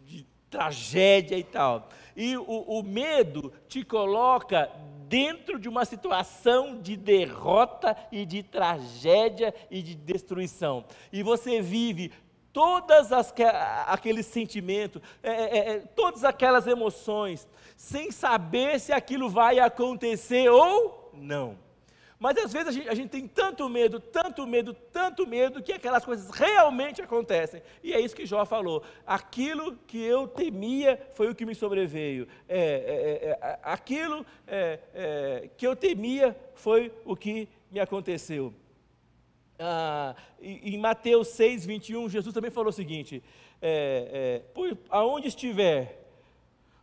de 0.05 0.25
tragédia 0.49 1.37
e 1.37 1.43
tal. 1.43 1.89
E 2.15 2.35
o, 2.37 2.43
o 2.43 2.83
medo 2.83 3.53
te 3.67 3.83
coloca 3.83 4.69
dentro 5.07 5.57
de 5.57 5.67
uma 5.67 5.85
situação 5.85 6.79
de 6.79 6.95
derrota 6.95 7.97
e 8.11 8.25
de 8.25 8.43
tragédia 8.43 9.53
e 9.71 9.81
de 9.81 9.95
destruição. 9.95 10.85
E 11.11 11.23
você 11.23 11.61
vive 11.61 12.11
todas 12.53 13.11
as, 13.11 13.33
aqueles 13.87 14.25
sentimentos, 14.25 15.01
é, 15.23 15.31
é, 15.31 15.57
é, 15.71 15.79
todas 15.79 16.23
aquelas 16.23 16.67
emoções, 16.67 17.47
sem 17.77 18.11
saber 18.11 18.79
se 18.79 18.91
aquilo 18.91 19.29
vai 19.29 19.59
acontecer 19.59 20.49
ou 20.49 21.11
não. 21.13 21.57
Mas 22.19 22.37
às 22.37 22.51
vezes 22.51 22.67
a 22.67 22.71
gente, 22.71 22.89
a 22.89 22.93
gente, 22.93 23.09
tem 23.09 23.25
tanto 23.25 23.69
medo, 23.69 23.97
tanto 23.97 24.45
medo, 24.45 24.73
tanto 24.73 25.25
medo, 25.25 25.63
que 25.63 25.71
aquelas 25.71 26.03
coisas 26.03 26.29
realmente 26.29 27.01
acontecem. 27.01 27.63
E 27.81 27.93
é 27.93 28.01
isso 28.01 28.13
que 28.13 28.25
Jó 28.25 28.45
falou. 28.45 28.83
Aquilo 29.07 29.77
que 29.87 30.03
eu 30.03 30.27
temia 30.27 30.99
foi 31.13 31.29
o 31.29 31.35
que 31.35 31.45
me 31.45 31.55
sobreveio. 31.55 32.27
É, 32.47 32.59
é, 32.59 32.65
é, 32.65 33.51
é 33.51 33.59
aquilo 33.63 34.25
é, 34.45 34.79
é, 34.93 35.49
que 35.55 35.65
eu 35.65 35.77
temia 35.77 36.35
foi 36.55 36.91
o 37.05 37.15
que 37.15 37.47
me 37.71 37.79
aconteceu. 37.79 38.53
Ah, 39.57 40.13
em 40.41 40.77
Mateus 40.77 41.29
6, 41.29 41.65
21, 41.65 42.09
Jesus 42.09 42.33
também 42.33 42.51
falou 42.51 42.69
o 42.69 42.73
seguinte: 42.73 43.23
aonde 44.89 45.27
estiver 45.27 46.08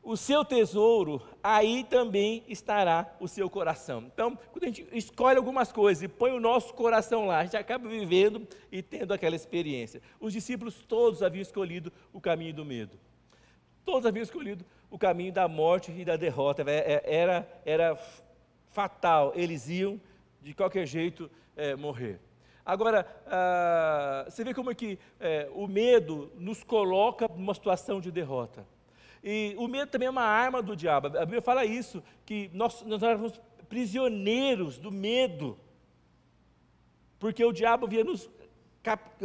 o 0.06 0.16
seu 0.16 0.44
tesouro, 0.44 1.20
aí 1.42 1.82
também 1.82 2.44
estará 2.46 3.12
o 3.18 3.26
seu 3.26 3.50
coração. 3.50 4.04
Então, 4.06 4.38
quando 4.52 4.62
a 4.62 4.66
gente 4.68 4.86
escolhe 4.92 5.36
algumas 5.36 5.72
coisas 5.72 6.04
e 6.04 6.06
põe 6.06 6.30
o 6.30 6.38
nosso 6.38 6.72
coração 6.74 7.26
lá, 7.26 7.40
a 7.40 7.44
gente 7.44 7.56
acaba 7.56 7.88
vivendo 7.88 8.46
e 8.70 8.80
tendo 8.82 9.12
aquela 9.12 9.34
experiência. 9.34 10.00
Os 10.20 10.32
discípulos 10.32 10.76
todos 10.86 11.24
haviam 11.24 11.42
escolhido 11.42 11.92
o 12.12 12.20
caminho 12.20 12.54
do 12.54 12.64
medo. 12.64 12.96
Todos 13.84 14.06
haviam 14.06 14.22
escolhido 14.22 14.64
o 14.88 14.96
caminho 14.96 15.32
da 15.32 15.48
morte 15.48 15.90
e 15.90 16.04
da 16.04 16.14
derrota. 16.14 16.62
É, 16.70 17.02
é, 17.02 17.02
era, 17.04 17.62
era 17.64 17.98
fatal. 18.68 19.32
Eles 19.34 19.68
iam, 19.68 20.00
de 20.40 20.54
qualquer 20.54 20.86
jeito, 20.86 21.28
é, 21.56 21.74
morrer. 21.74 22.20
Agora, 22.64 23.04
ah, 23.26 24.24
você 24.28 24.44
vê 24.44 24.54
como 24.54 24.70
é 24.70 24.74
que 24.74 25.00
é, 25.18 25.50
o 25.52 25.66
medo 25.66 26.30
nos 26.36 26.62
coloca 26.62 27.26
numa 27.26 27.54
situação 27.54 28.00
de 28.00 28.12
derrota. 28.12 28.75
E 29.28 29.56
o 29.58 29.66
medo 29.66 29.90
também 29.90 30.06
é 30.06 30.10
uma 30.10 30.22
arma 30.22 30.62
do 30.62 30.76
diabo. 30.76 31.08
A 31.08 31.24
Bíblia 31.24 31.42
fala 31.42 31.64
isso, 31.64 32.00
que 32.24 32.48
nós, 32.54 32.82
nós 32.82 33.02
éramos 33.02 33.40
prisioneiros 33.68 34.78
do 34.78 34.92
medo. 34.92 35.58
Porque 37.18 37.44
o 37.44 37.50
diabo 37.50 37.86
havia 37.86 38.04
nos 38.04 38.30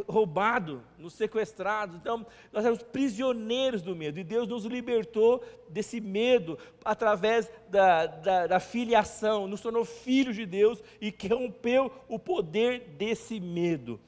roubado, 0.08 0.84
nos 0.98 1.14
sequestrado. 1.14 1.98
Então, 1.98 2.26
nós 2.52 2.66
éramos 2.66 2.82
prisioneiros 2.82 3.84
do 3.84 3.96
medo. 3.96 4.20
E 4.20 4.24
Deus 4.24 4.48
nos 4.48 4.66
libertou 4.66 5.44
desse 5.70 6.02
medo 6.02 6.58
através 6.84 7.52
da, 7.70 8.08
da, 8.08 8.48
da 8.48 8.60
filiação, 8.60 9.48
nos 9.48 9.62
tornou 9.62 9.86
filhos 9.86 10.36
de 10.36 10.48
Deus 10.48 10.82
e 11.00 11.14
rompeu 11.30 11.92
o 12.08 12.18
poder 12.18 12.96
desse 12.98 13.40
medo. 13.40 14.00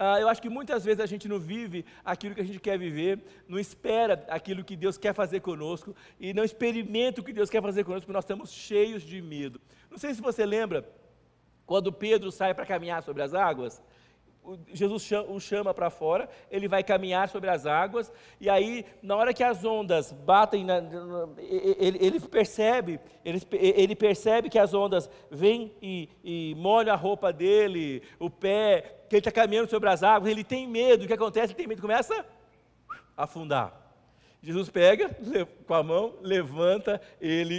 Ah, 0.00 0.20
eu 0.20 0.28
acho 0.28 0.40
que 0.40 0.48
muitas 0.48 0.84
vezes 0.84 1.00
a 1.00 1.06
gente 1.06 1.26
não 1.26 1.40
vive 1.40 1.84
aquilo 2.04 2.32
que 2.32 2.40
a 2.40 2.44
gente 2.44 2.60
quer 2.60 2.78
viver, 2.78 3.20
não 3.48 3.58
espera 3.58 4.24
aquilo 4.28 4.62
que 4.62 4.76
Deus 4.76 4.96
quer 4.96 5.12
fazer 5.12 5.40
conosco 5.40 5.94
e 6.20 6.32
não 6.32 6.44
experimenta 6.44 7.20
o 7.20 7.24
que 7.24 7.32
Deus 7.32 7.50
quer 7.50 7.60
fazer 7.60 7.82
conosco, 7.82 8.06
porque 8.06 8.12
nós 8.12 8.24
estamos 8.24 8.52
cheios 8.52 9.02
de 9.02 9.20
medo. 9.20 9.60
Não 9.90 9.98
sei 9.98 10.14
se 10.14 10.20
você 10.20 10.46
lembra, 10.46 10.88
quando 11.66 11.92
Pedro 11.92 12.30
sai 12.30 12.54
para 12.54 12.64
caminhar 12.64 13.02
sobre 13.02 13.24
as 13.24 13.34
águas, 13.34 13.82
Jesus 14.72 15.10
o 15.28 15.40
chama 15.40 15.74
para 15.74 15.90
fora, 15.90 16.28
ele 16.50 16.68
vai 16.68 16.82
caminhar 16.82 17.28
sobre 17.28 17.50
as 17.50 17.66
águas, 17.66 18.12
e 18.40 18.48
aí, 18.48 18.84
na 19.02 19.16
hora 19.16 19.34
que 19.34 19.42
as 19.42 19.64
ondas 19.64 20.12
batem, 20.12 20.64
na, 20.64 20.78
ele, 21.38 21.98
ele, 22.00 22.20
percebe, 22.20 23.00
ele, 23.24 23.42
ele, 23.52 23.94
percebe 23.96 24.48
que 24.48 24.58
as 24.58 24.74
ondas 24.74 25.08
vêm 25.30 25.72
e, 25.82 26.08
e 26.22 26.54
molham 26.56 26.92
a 26.92 26.96
roupa 26.96 27.32
dele, 27.32 28.02
o 28.18 28.30
pé, 28.30 29.02
que 29.08 29.16
ele 29.16 29.20
está 29.20 29.32
caminhando 29.32 29.70
sobre 29.70 29.88
as 29.88 30.02
águas, 30.02 30.30
ele 30.30 30.44
tem 30.44 30.66
medo, 30.66 31.04
o 31.04 31.06
que 31.06 31.12
acontece? 31.12 31.52
Ele 31.52 31.58
tem 31.58 31.66
medo, 31.66 31.82
começa 31.82 32.24
a 33.16 33.24
afundar. 33.24 33.87
Jesus 34.48 34.70
pega 34.70 35.10
com 35.66 35.74
a 35.74 35.82
mão, 35.82 36.14
levanta 36.22 36.98
ele 37.20 37.54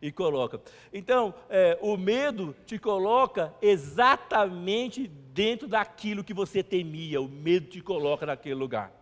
e, 0.00 0.06
e, 0.06 0.12
coloca. 0.12 0.60
Então, 0.92 1.34
é, 1.48 1.76
o 1.82 1.96
medo 1.96 2.54
te 2.64 2.78
coloca 2.78 3.52
exatamente 3.60 5.08
dentro 5.08 5.66
daquilo 5.66 6.22
que 6.22 6.32
você 6.32 6.62
temia, 6.62 7.20
o 7.20 7.26
medo 7.26 7.66
te 7.66 7.80
coloca 7.80 8.26
naquele 8.26 8.54
lugar. 8.54 8.92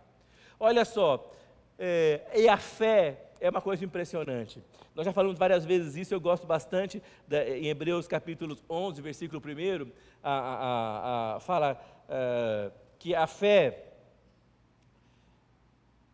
Olha 0.59 0.83
só, 0.83 1.31
é, 1.77 2.21
e 2.35 2.49
a 2.49 2.57
fé 2.57 3.29
é 3.39 3.47
uma 3.47 3.61
coisa 3.61 3.85
impressionante. 3.85 4.59
Nós 4.95 5.05
já 5.05 5.13
falamos 5.13 5.37
várias 5.37 5.63
vezes 5.63 5.95
isso, 5.95 6.11
eu 6.11 6.19
gosto 6.19 6.47
bastante, 6.47 6.99
da, 7.27 7.47
em 7.47 7.67
Hebreus 7.67 8.07
capítulo 8.07 8.57
11, 8.67 9.03
versículo 9.03 9.39
1, 9.39 9.91
a, 10.23 10.31
a, 10.31 11.35
a, 11.35 11.39
fala 11.41 11.79
é, 12.09 12.71
que 12.97 13.13
a 13.13 13.27
fé 13.27 13.88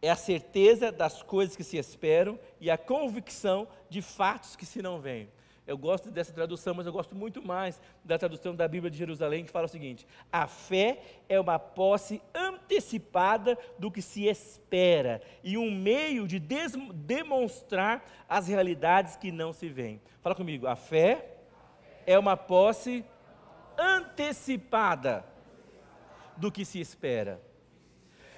é 0.01 0.09
a 0.09 0.15
certeza 0.15 0.91
das 0.91 1.23
coisas 1.23 1.55
que 1.55 1.63
se 1.63 1.77
esperam 1.77 2.39
e 2.59 2.69
a 2.69 2.77
convicção 2.77 3.67
de 3.89 4.01
fatos 4.01 4.55
que 4.55 4.65
se 4.65 4.81
não 4.81 4.99
veem. 4.99 5.29
Eu 5.67 5.77
gosto 5.77 6.11
dessa 6.11 6.31
tradução, 6.31 6.75
mas 6.75 6.85
eu 6.85 6.93
gosto 6.93 7.15
muito 7.15 7.41
mais 7.41 7.81
da 8.03 8.19
tradução 8.19 8.55
da 8.55 8.67
Bíblia 8.67 8.91
de 8.91 8.97
Jerusalém, 8.97 9.43
que 9.43 9.51
fala 9.51 9.65
o 9.65 9.69
seguinte: 9.69 10.05
a 10.31 10.45
fé 10.45 11.01
é 11.27 11.39
uma 11.39 11.57
posse 11.57 12.21
antecipada 12.35 13.57
do 13.79 13.89
que 13.89 14.01
se 14.01 14.25
espera 14.25 15.21
e 15.43 15.57
um 15.57 15.71
meio 15.71 16.27
de 16.27 16.39
demonstrar 16.39 18.05
as 18.29 18.47
realidades 18.47 19.15
que 19.15 19.31
não 19.31 19.51
se 19.51 19.67
veem. 19.67 19.99
Fala 20.21 20.35
comigo, 20.35 20.67
a 20.67 20.75
fé 20.75 21.37
é 22.05 22.17
uma 22.19 22.37
posse 22.37 23.03
antecipada 23.75 25.25
do 26.37 26.51
que 26.51 26.63
se 26.63 26.79
espera 26.79 27.41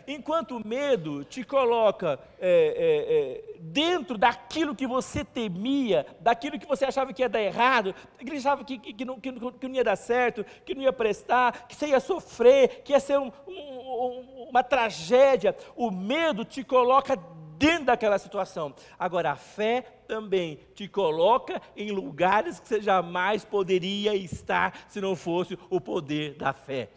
enquanto 0.08 0.56
o 0.58 0.66
medo 0.66 1.26
te 1.26 1.44
coloca 1.44 2.20
é, 2.40 3.44
é, 3.50 3.56
é, 3.58 3.60
dentro 3.60 4.18
daquilo 4.18 4.74
que 4.74 4.88
você 4.88 5.24
temia, 5.24 6.06
daquilo 6.22 6.58
que 6.58 6.66
você 6.66 6.86
achava 6.86 7.12
que 7.12 7.22
ia 7.22 7.30
dar 7.30 7.42
errado, 7.42 7.94
que 8.18 8.32
achava 8.32 8.64
que, 8.64 8.80
que, 8.80 8.94
que, 8.94 9.06
não, 9.06 9.20
que, 9.20 9.32
não 9.32 9.76
ia 9.76 9.84
dar 9.84 9.98
certo, 9.98 10.46
que 10.66 10.74
não 10.74 10.82
ia 10.82 10.94
prestar, 10.94 11.68
que 11.68 11.76
você 11.76 11.88
ia 11.88 12.00
sofrer, 12.00 12.82
que 12.84 12.94
ia 12.94 13.00
ser 13.00 13.20
um, 13.20 13.32
um, 13.46 14.48
uma 14.50 14.64
tragédia, 14.64 15.56
o 15.76 15.92
medo 15.92 16.46
te 16.46 16.64
coloca 16.64 17.20
dentro 17.58 17.86
daquela 17.86 18.18
situação. 18.18 18.74
Agora, 18.98 19.32
a 19.32 19.36
fé 19.36 19.82
também 20.08 20.60
te 20.74 20.88
coloca 20.88 21.62
em 21.76 21.92
lugares 21.92 22.60
que 22.60 22.68
você 22.68 22.82
jamais 22.82 23.44
poderia 23.44 24.16
estar 24.16 24.86
se 24.88 25.02
não 25.02 25.16
fosse 25.16 25.58
o 25.70 25.82
poder 25.82 26.36
da 26.36 26.54
fé. 26.54 26.90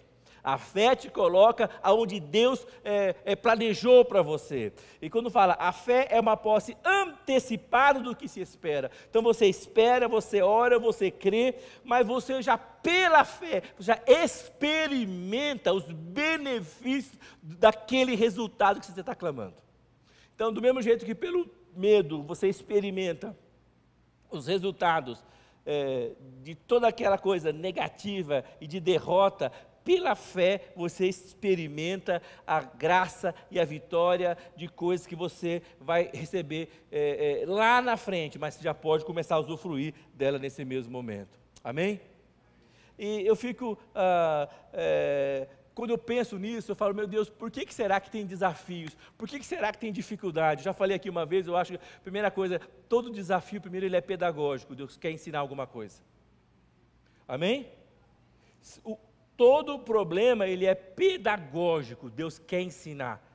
A 0.42 0.58
fé 0.58 0.96
te 0.96 1.10
coloca 1.10 1.70
aonde 1.82 2.18
Deus 2.18 2.66
é, 2.84 3.14
é, 3.24 3.36
planejou 3.36 4.04
para 4.04 4.22
você. 4.22 4.72
E 5.00 5.10
quando 5.10 5.30
fala, 5.30 5.56
a 5.58 5.72
fé 5.72 6.08
é 6.10 6.18
uma 6.20 6.36
posse 6.36 6.76
antecipada 6.84 8.00
do 8.00 8.14
que 8.16 8.28
se 8.28 8.40
espera. 8.40 8.90
Então 9.08 9.22
você 9.22 9.46
espera, 9.46 10.08
você 10.08 10.42
ora, 10.42 10.78
você 10.78 11.10
crê, 11.10 11.54
mas 11.84 12.06
você 12.06 12.40
já 12.42 12.56
pela 12.56 13.24
fé, 13.24 13.62
já 13.78 14.00
experimenta 14.06 15.72
os 15.72 15.84
benefícios 15.84 17.18
daquele 17.42 18.14
resultado 18.14 18.80
que 18.80 18.86
você 18.86 19.00
está 19.00 19.14
clamando. 19.14 19.56
Então, 20.34 20.52
do 20.52 20.62
mesmo 20.62 20.80
jeito 20.80 21.04
que 21.04 21.14
pelo 21.14 21.46
medo 21.76 22.22
você 22.22 22.48
experimenta 22.48 23.36
os 24.30 24.46
resultados 24.46 25.22
é, 25.66 26.12
de 26.42 26.54
toda 26.54 26.88
aquela 26.88 27.18
coisa 27.18 27.52
negativa 27.52 28.44
e 28.60 28.66
de 28.66 28.80
derrota, 28.80 29.52
pela 29.84 30.14
fé 30.14 30.72
você 30.76 31.06
experimenta 31.06 32.22
a 32.46 32.60
graça 32.60 33.34
e 33.50 33.58
a 33.58 33.64
vitória 33.64 34.36
de 34.56 34.68
coisas 34.68 35.06
que 35.06 35.16
você 35.16 35.62
vai 35.80 36.10
receber 36.12 36.70
é, 36.90 37.42
é, 37.42 37.46
lá 37.46 37.80
na 37.80 37.96
frente, 37.96 38.38
mas 38.38 38.54
você 38.54 38.62
já 38.62 38.74
pode 38.74 39.04
começar 39.04 39.36
a 39.36 39.40
usufruir 39.40 39.94
dela 40.14 40.38
nesse 40.38 40.64
mesmo 40.64 40.92
momento. 40.92 41.38
Amém? 41.62 42.00
E 42.98 43.26
eu 43.26 43.34
fico 43.34 43.78
ah, 43.94 44.48
é, 44.72 45.48
quando 45.80 45.92
eu 45.92 45.98
penso 45.98 46.38
nisso, 46.38 46.70
eu 46.70 46.76
falo, 46.76 46.94
meu 46.94 47.06
Deus, 47.06 47.30
por 47.30 47.50
que, 47.50 47.64
que 47.64 47.72
será 47.72 47.98
que 47.98 48.10
tem 48.10 48.26
desafios? 48.26 48.94
Por 49.16 49.26
que, 49.26 49.38
que 49.38 49.46
será 49.46 49.72
que 49.72 49.78
tem 49.78 49.90
dificuldade? 49.90 50.62
Já 50.62 50.74
falei 50.74 50.96
aqui 50.96 51.08
uma 51.08 51.24
vez, 51.24 51.46
eu 51.46 51.56
acho 51.56 51.72
que 51.72 51.78
primeira 52.02 52.30
coisa, 52.30 52.60
todo 52.86 53.10
desafio, 53.10 53.62
primeiro, 53.62 53.86
ele 53.86 53.96
é 53.96 54.00
pedagógico, 54.02 54.74
Deus 54.74 54.98
quer 54.98 55.10
ensinar 55.10 55.38
alguma 55.38 55.66
coisa. 55.66 56.02
Amém? 57.26 57.66
O, 58.84 58.98
todo 59.40 59.78
problema, 59.78 60.46
ele 60.46 60.66
é 60.66 60.74
pedagógico, 60.74 62.10
Deus 62.10 62.38
quer 62.38 62.60
ensinar. 62.60 63.26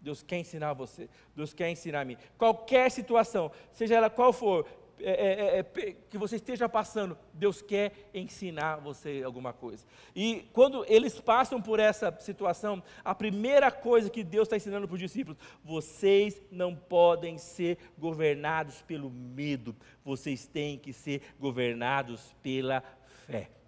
Deus 0.00 0.24
quer 0.24 0.38
ensinar 0.38 0.72
você, 0.72 1.08
Deus 1.36 1.54
quer 1.54 1.70
ensinar 1.70 2.00
a 2.00 2.04
mim. 2.04 2.16
Qualquer 2.36 2.90
situação, 2.90 3.52
seja 3.72 3.94
ela 3.94 4.10
qual 4.10 4.32
for, 4.32 4.66
é 4.98 5.10
é, 5.10 5.58
é, 5.58 5.58
é, 5.60 5.96
que 6.10 6.18
você 6.18 6.34
esteja 6.34 6.68
passando, 6.68 7.16
Deus 7.32 7.62
quer 7.62 7.92
ensinar 8.12 8.78
você 8.78 9.22
alguma 9.24 9.52
coisa. 9.52 9.86
E 10.16 10.48
quando 10.52 10.84
eles 10.88 11.20
passam 11.20 11.62
por 11.62 11.78
essa 11.78 12.12
situação, 12.18 12.82
a 13.04 13.14
primeira 13.14 13.70
coisa 13.70 14.10
que 14.10 14.24
Deus 14.24 14.46
está 14.48 14.56
ensinando 14.56 14.88
para 14.88 14.94
os 14.94 15.00
discípulos: 15.00 15.38
vocês 15.62 16.42
não 16.50 16.74
podem 16.74 17.38
ser 17.38 17.78
governados 17.96 18.82
pelo 18.82 19.08
medo, 19.08 19.76
vocês 20.04 20.44
têm 20.44 20.76
que 20.76 20.92
ser 20.92 21.22
governados 21.38 22.34
pela 22.42 22.82
fé. 23.28 23.59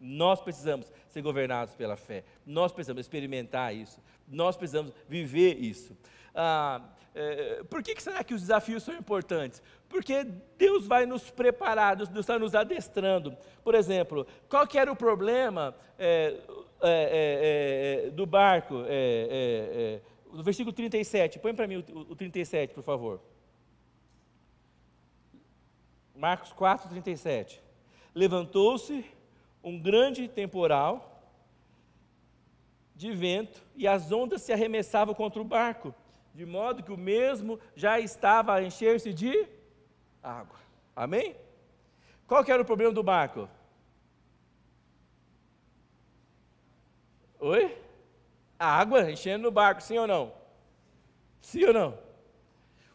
Nós 0.00 0.40
precisamos 0.40 0.92
ser 1.08 1.22
governados 1.22 1.74
pela 1.74 1.96
fé, 1.96 2.24
nós 2.44 2.72
precisamos 2.72 3.00
experimentar 3.00 3.74
isso, 3.74 4.00
nós 4.28 4.56
precisamos 4.56 4.92
viver 5.08 5.56
isso. 5.58 5.96
Ah, 6.34 6.82
é, 7.14 7.62
por 7.64 7.82
que, 7.82 7.94
que 7.94 8.02
será 8.02 8.24
que 8.24 8.34
os 8.34 8.40
desafios 8.40 8.82
são 8.82 8.94
importantes? 8.94 9.62
Porque 9.88 10.24
Deus 10.58 10.86
vai 10.86 11.06
nos 11.06 11.30
preparar, 11.30 11.94
Deus 11.94 12.10
está 12.14 12.38
nos 12.38 12.54
adestrando. 12.54 13.36
Por 13.62 13.74
exemplo, 13.74 14.26
qual 14.48 14.66
que 14.66 14.76
era 14.76 14.90
o 14.90 14.96
problema 14.96 15.74
é, 15.96 16.40
é, 16.82 18.02
é, 18.02 18.06
é 18.06 18.10
do 18.10 18.26
barco? 18.26 18.82
É, 18.88 20.00
no 20.32 20.42
versículo 20.42 20.74
37, 20.74 21.38
põe 21.38 21.54
para 21.54 21.68
mim 21.68 21.76
o, 21.76 22.00
o 22.00 22.16
37, 22.16 22.74
por 22.74 22.82
favor. 22.82 23.20
Marcos 26.16 26.52
4, 26.52 26.88
37. 26.88 27.62
Levantou-se 28.12 29.04
um 29.64 29.80
grande 29.80 30.28
temporal 30.28 31.22
de 32.94 33.10
vento 33.12 33.64
e 33.74 33.88
as 33.88 34.12
ondas 34.12 34.42
se 34.42 34.52
arremessavam 34.52 35.14
contra 35.14 35.40
o 35.40 35.44
barco 35.44 35.94
de 36.34 36.44
modo 36.44 36.82
que 36.82 36.92
o 36.92 36.98
mesmo 36.98 37.58
já 37.76 38.00
estava 38.00 38.54
a 38.54 38.62
encher-se 38.62 39.12
de 39.14 39.48
água. 40.22 40.58
Amém? 40.94 41.36
Qual 42.26 42.44
que 42.44 42.50
era 42.50 42.60
o 42.60 42.66
problema 42.66 42.92
do 42.92 43.02
barco? 43.02 43.48
Oi? 47.38 47.78
A 48.58 48.66
água 48.66 49.10
enchendo 49.10 49.44
no 49.44 49.50
barco, 49.50 49.82
sim 49.82 49.96
ou 49.96 50.06
não? 50.06 50.32
Sim 51.40 51.64
ou 51.66 51.72
não? 51.72 52.03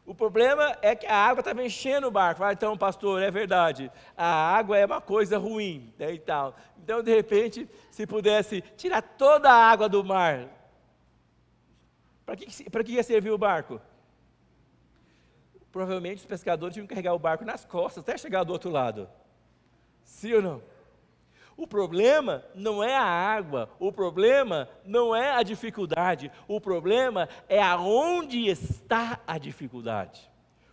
O 0.10 0.16
problema 0.16 0.76
é 0.82 0.96
que 0.96 1.06
a 1.06 1.16
água 1.16 1.42
estava 1.42 1.64
enchendo 1.64 2.08
o 2.08 2.12
barco. 2.12 2.44
Ah, 2.44 2.52
então, 2.52 2.76
pastor, 2.76 3.22
é 3.22 3.30
verdade. 3.30 3.92
A 4.18 4.26
água 4.26 4.76
é 4.76 4.84
uma 4.84 5.00
coisa 5.00 5.38
ruim 5.38 5.94
né, 6.00 6.12
e 6.12 6.18
tal. 6.18 6.56
Então, 6.80 7.04
de 7.04 7.14
repente, 7.14 7.70
se 7.92 8.08
pudesse 8.08 8.62
tirar 8.76 9.04
toda 9.04 9.52
a 9.52 9.70
água 9.70 9.88
do 9.88 10.04
mar, 10.04 10.48
para 12.26 12.36
que, 12.36 12.48
que 12.48 12.92
ia 12.94 13.04
servir 13.04 13.30
o 13.30 13.38
barco? 13.38 13.80
Provavelmente 15.72 16.22
os 16.22 16.26
pescadores 16.26 16.74
tinham 16.74 16.88
que 16.88 16.90
carregar 16.96 17.14
o 17.14 17.20
barco 17.20 17.46
nas 17.46 17.64
costas 17.64 18.04
até 18.04 18.18
chegar 18.18 18.44
do 18.44 18.52
outro 18.52 18.72
lado. 18.72 19.08
Sim 20.04 20.34
ou 20.34 20.42
não? 20.42 20.64
O 21.60 21.68
problema 21.68 22.42
não 22.56 22.82
é 22.82 22.96
a 22.96 23.04
água, 23.04 23.70
o 23.82 23.92
problema 23.92 24.70
não 24.86 25.14
é 25.14 25.32
a 25.32 25.44
dificuldade, 25.44 26.32
o 26.48 26.62
problema 26.62 27.28
é 27.50 27.62
aonde 27.62 28.48
está 28.48 29.20
a 29.28 29.38
dificuldade. 29.38 30.32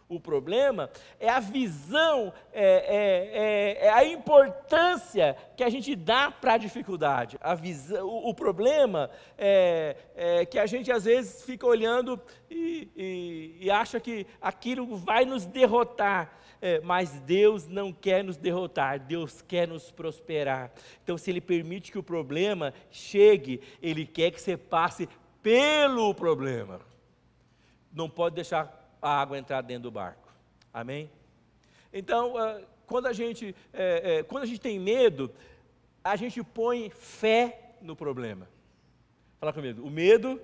O 0.09 0.21
problema 0.21 0.89
é 1.19 1.29
a 1.29 1.41
visão, 1.41 2.33
é, 2.53 2.63
é, 2.63 3.85
é, 3.85 3.87
é 3.87 3.91
a 3.91 4.05
importância 4.05 5.37
que 5.57 5.65
a 5.65 5.69
gente 5.69 5.97
dá 5.97 6.31
para 6.31 6.55
a 6.55 6.57
dificuldade. 6.57 7.37
A 7.41 7.57
visão, 7.57 8.07
o, 8.07 8.29
o 8.29 8.33
problema 8.35 9.11
é, 9.37 9.97
é, 10.15 10.47
que 10.47 10.57
a 10.57 10.67
gente 10.67 10.93
às 10.93 11.05
vezes 11.05 11.43
fica 11.43 11.67
olhando 11.67 12.21
e, 12.49 12.89
e, 12.97 13.57
e 13.63 13.71
acha 13.73 13.99
que 13.99 14.25
aquilo 14.41 14.97
vai 14.97 15.25
nos 15.25 15.45
derrotar. 15.45 16.31
É, 16.61 16.81
mas 16.81 17.21
Deus 17.21 17.67
não 17.67 17.93
quer 17.93 18.25
nos 18.25 18.37
derrotar, 18.37 18.99
Deus 18.99 19.43
quer 19.43 19.69
nos 19.69 19.91
prosperar. 19.91 20.73
Então, 21.03 21.19
se 21.19 21.31
Ele 21.31 21.41
permite 21.41 21.93
que 21.93 21.99
o 21.99 22.03
problema 22.03 22.73
chegue, 22.91 23.61
Ele 23.83 24.07
quer 24.07 24.31
que 24.31 24.41
você 24.41 24.57
passe 24.57 25.09
pelo 25.43 26.15
problema. 26.15 26.81
Não 27.93 28.09
pode 28.09 28.35
deixar 28.35 28.97
a 29.01 29.21
água 29.21 29.39
entrar 29.39 29.63
dentro 29.63 29.85
do 29.85 29.91
barco. 29.91 30.33
Amém? 30.73 31.11
Então, 31.93 32.37
ah, 32.37 32.61
quando 32.87 33.07
a 33.07 33.13
gente, 33.13 33.55
é, 33.73 34.19
é, 34.19 34.23
quando 34.23 34.45
a 34.45 34.47
gente 34.47 34.61
tem 34.61 34.79
medo, 34.79 35.33
a 36.03 36.17
gente 36.17 36.43
põe 36.43 36.91
fé 36.91 37.75
no 37.81 37.97
problema. 37.97 38.49
Fala 39.39 39.53
comigo. 39.53 39.87
O 39.87 39.91
medo 39.91 40.41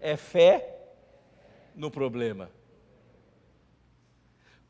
é 0.00 0.16
fé 0.16 0.94
no 1.74 1.90
problema. 1.90 2.50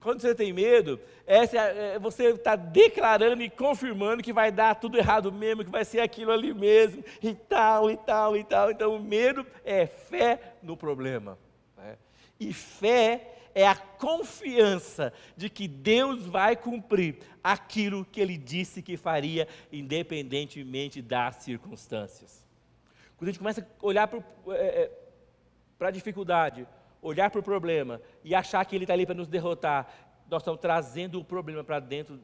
Quando 0.07 0.21
você 0.21 0.37
tem 0.37 0.53
medo, 0.53 1.01
essa, 1.27 1.59
é, 1.59 1.99
você 1.99 2.27
está 2.27 2.55
declarando 2.55 3.43
e 3.43 3.51
confirmando 3.51 4.23
que 4.23 4.33
vai 4.33 4.53
dar 4.53 4.77
tudo 4.77 4.97
errado 4.97 5.33
mesmo, 5.33 5.65
que 5.65 5.71
vai 5.71 5.85
ser 5.85 5.99
aquilo 5.99 6.31
ali 6.31 6.55
mesmo, 6.55 7.03
e 7.21 7.35
tal, 7.35 7.91
e 7.91 7.97
tal, 7.97 8.37
e 8.37 8.45
tal. 8.45 8.71
Então, 8.71 8.95
o 8.95 9.03
medo 9.03 9.45
é 9.65 9.85
fé 9.85 10.55
no 10.63 10.77
problema. 10.77 11.37
E 12.39 12.53
fé 12.53 13.35
é 13.53 13.67
a 13.67 13.75
confiança 13.75 15.13
de 15.37 15.51
que 15.51 15.67
Deus 15.67 16.25
vai 16.25 16.55
cumprir 16.55 17.19
aquilo 17.43 18.05
que 18.05 18.21
ele 18.21 18.37
disse 18.37 18.83
que 18.83 18.97
faria, 18.97 19.49
independentemente 19.73 21.03
das 21.03 21.35
circunstâncias. 21.43 22.47
Quando 23.17 23.31
a 23.31 23.33
gente 23.33 23.41
começa 23.41 23.61
a 23.61 23.85
olhar 23.85 24.07
para 24.07 24.23
é, 24.51 24.89
é 25.81 25.85
a 25.85 25.91
dificuldade, 25.91 26.65
olhar 27.01 27.31
para 27.31 27.41
o 27.41 27.43
problema 27.43 28.01
e 28.25 28.35
achar 28.35 28.65
que 28.65 28.75
ele 28.75 28.85
está 28.85 28.95
ali 28.95 29.07
para 29.07 29.15
nos 29.15 29.29
derrotar, 29.29 29.89
nós 30.29 30.43
estamos 30.43 30.61
trazendo 30.61 31.21
o 31.21 31.25
problema 31.25 31.63
para 31.63 31.79
dentro 31.79 32.21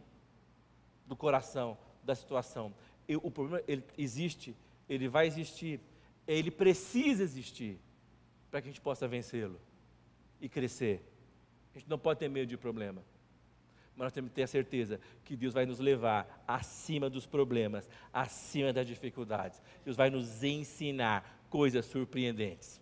do 1.07 1.17
coração, 1.17 1.79
da 2.03 2.15
situação. 2.15 2.75
E 3.09 3.17
o 3.17 3.31
problema 3.31 3.63
ele 3.69 3.85
existe, 3.97 4.57
ele 4.89 5.09
vai 5.09 5.27
existir, 5.27 5.81
ele 6.27 6.51
precisa 6.51 7.23
existir 7.23 7.79
para 8.51 8.61
que 8.61 8.69
a 8.69 8.71
gente 8.71 8.81
possa 8.81 9.07
vencê-lo 9.07 9.61
e 10.41 10.49
crescer. 10.49 11.09
A 11.75 11.79
gente 11.79 11.89
não 11.89 11.99
pode 11.99 12.21
ter 12.21 12.29
medo 12.29 12.49
de 12.49 12.57
problema. 12.57 13.03
Mas 13.95 14.07
nós 14.07 14.13
temos 14.13 14.31
que 14.31 14.35
ter 14.35 14.43
a 14.43 14.47
certeza 14.47 15.01
que 15.25 15.37
Deus 15.37 15.55
vai 15.55 15.67
nos 15.67 15.79
levar 15.79 16.45
acima 16.47 17.09
dos 17.09 17.27
problemas, 17.27 17.89
acima 18.13 18.73
das 18.73 18.87
dificuldades. 18.87 19.63
Deus 19.85 19.97
vai 19.97 20.11
nos 20.11 20.43
ensinar 20.43 21.41
coisas 21.49 21.87
surpreendentes. 21.87 22.82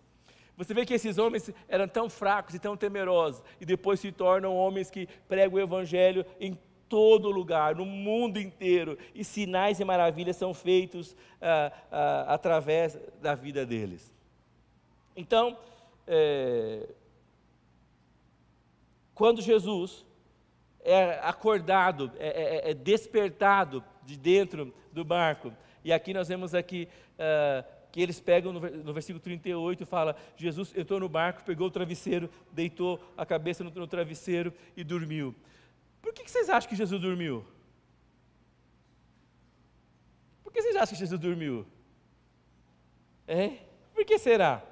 Você 0.57 0.73
vê 0.73 0.85
que 0.85 0.93
esses 0.93 1.17
homens 1.17 1.49
eram 1.67 1.87
tão 1.87 2.09
fracos 2.09 2.53
e 2.53 2.59
tão 2.59 2.77
temerosos, 2.77 3.43
e 3.59 3.65
depois 3.65 3.99
se 3.99 4.11
tornam 4.11 4.55
homens 4.55 4.91
que 4.91 5.07
pregam 5.27 5.57
o 5.57 5.59
Evangelho 5.59 6.25
em 6.39 6.57
todo 6.87 7.31
lugar, 7.31 7.73
no 7.75 7.85
mundo 7.85 8.37
inteiro, 8.37 8.97
e 9.15 9.23
sinais 9.23 9.79
e 9.79 9.85
maravilhas 9.85 10.35
são 10.35 10.53
feitos 10.53 11.15
ah, 11.41 11.71
ah, 11.89 12.25
através 12.33 12.99
da 13.21 13.33
vida 13.33 13.65
deles. 13.65 14.11
Então, 15.15 15.57
é, 16.05 16.89
quando 19.13 19.41
Jesus 19.41 20.05
é 20.83 21.19
acordado, 21.23 22.11
é, 22.17 22.27
é, 22.27 22.71
é, 22.71 22.73
despertado 22.73 23.83
de 24.03 24.17
dentro 24.17 24.73
do 24.91 25.05
barco, 25.05 25.53
e 25.83 25.93
aqui 25.93 26.13
nós 26.13 26.27
vemos 26.27 26.53
aqui 26.53 26.87
uh, 27.13 27.65
que 27.91 28.01
eles 28.01 28.19
pegam 28.19 28.53
no, 28.53 28.93
versículo 28.93 29.19
38, 29.19 29.85
fala, 29.85 30.15
Jesus 30.37 30.73
entrou 30.75 30.99
no 30.99 31.09
barco, 31.09 31.43
pegou 31.43 31.67
o 31.67 31.71
travesseiro, 31.71 32.29
deitou 32.51 33.03
a 33.17 33.25
cabeça 33.25 33.63
no, 33.63 33.87
travesseiro 33.87 34.53
e 34.77 34.83
dormiu. 34.83 35.35
Por 36.01 36.13
que, 36.13 36.23
que 36.23 36.31
vocês 36.31 36.49
acham 36.49 36.69
que 36.69 36.75
Jesus 36.75 37.01
dormiu? 37.01 37.45
Por 40.43 40.53
que 40.53 40.61
vocês 40.61 40.75
acham 40.75 40.93
que 40.93 40.99
Jesus 40.99 41.19
dormiu? 41.19 41.67
É? 43.27 43.49
Por 43.93 44.05
que 44.05 44.17
será? 44.17 44.63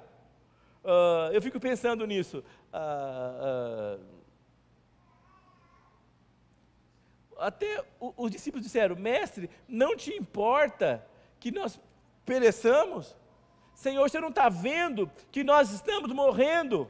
Uh, 0.82 1.32
eu 1.32 1.42
fico 1.42 1.60
pensando 1.60 2.06
nisso. 2.06 2.42
Uh, 2.72 4.00
uh, 4.00 4.20
até 7.38 7.84
os 7.98 8.30
discípulos 8.30 8.64
disseram: 8.64 8.96
Mestre, 8.96 9.50
não 9.68 9.94
te 9.96 10.12
importa 10.12 11.06
que 11.38 11.50
nós 11.50 11.78
pereçamos? 12.30 13.16
Senhor, 13.74 14.08
você 14.08 14.20
não 14.20 14.28
está 14.28 14.48
vendo 14.48 15.10
que 15.32 15.42
nós 15.42 15.72
estamos 15.72 16.12
morrendo? 16.12 16.88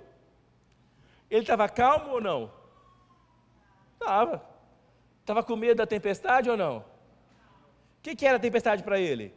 Ele 1.30 1.40
estava 1.40 1.66
calmo 1.66 2.10
ou 2.10 2.20
não? 2.20 2.52
Estava. 3.94 4.44
Estava 5.20 5.42
com 5.42 5.56
medo 5.56 5.78
da 5.78 5.86
tempestade 5.86 6.50
ou 6.50 6.58
não? 6.58 6.78
O 6.80 6.84
que, 8.02 8.14
que 8.14 8.26
era 8.26 8.36
a 8.36 8.40
tempestade 8.40 8.82
para 8.82 9.00
ele? 9.00 9.34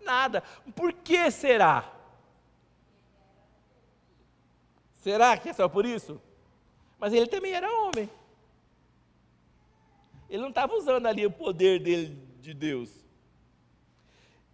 Nada. 0.00 0.42
Por 0.74 0.94
que 0.94 1.30
será? 1.30 1.92
Será 4.94 5.36
que 5.36 5.50
é 5.50 5.52
só 5.52 5.68
por 5.68 5.84
isso? 5.84 6.18
Mas 6.98 7.12
ele 7.12 7.26
também 7.26 7.52
era 7.52 7.70
homem. 7.70 8.08
Ele 10.30 10.40
não 10.40 10.48
estava 10.48 10.74
usando 10.74 11.04
ali 11.04 11.26
o 11.26 11.30
poder 11.30 11.80
dele 11.82 12.16
de 12.40 12.54
Deus. 12.54 13.01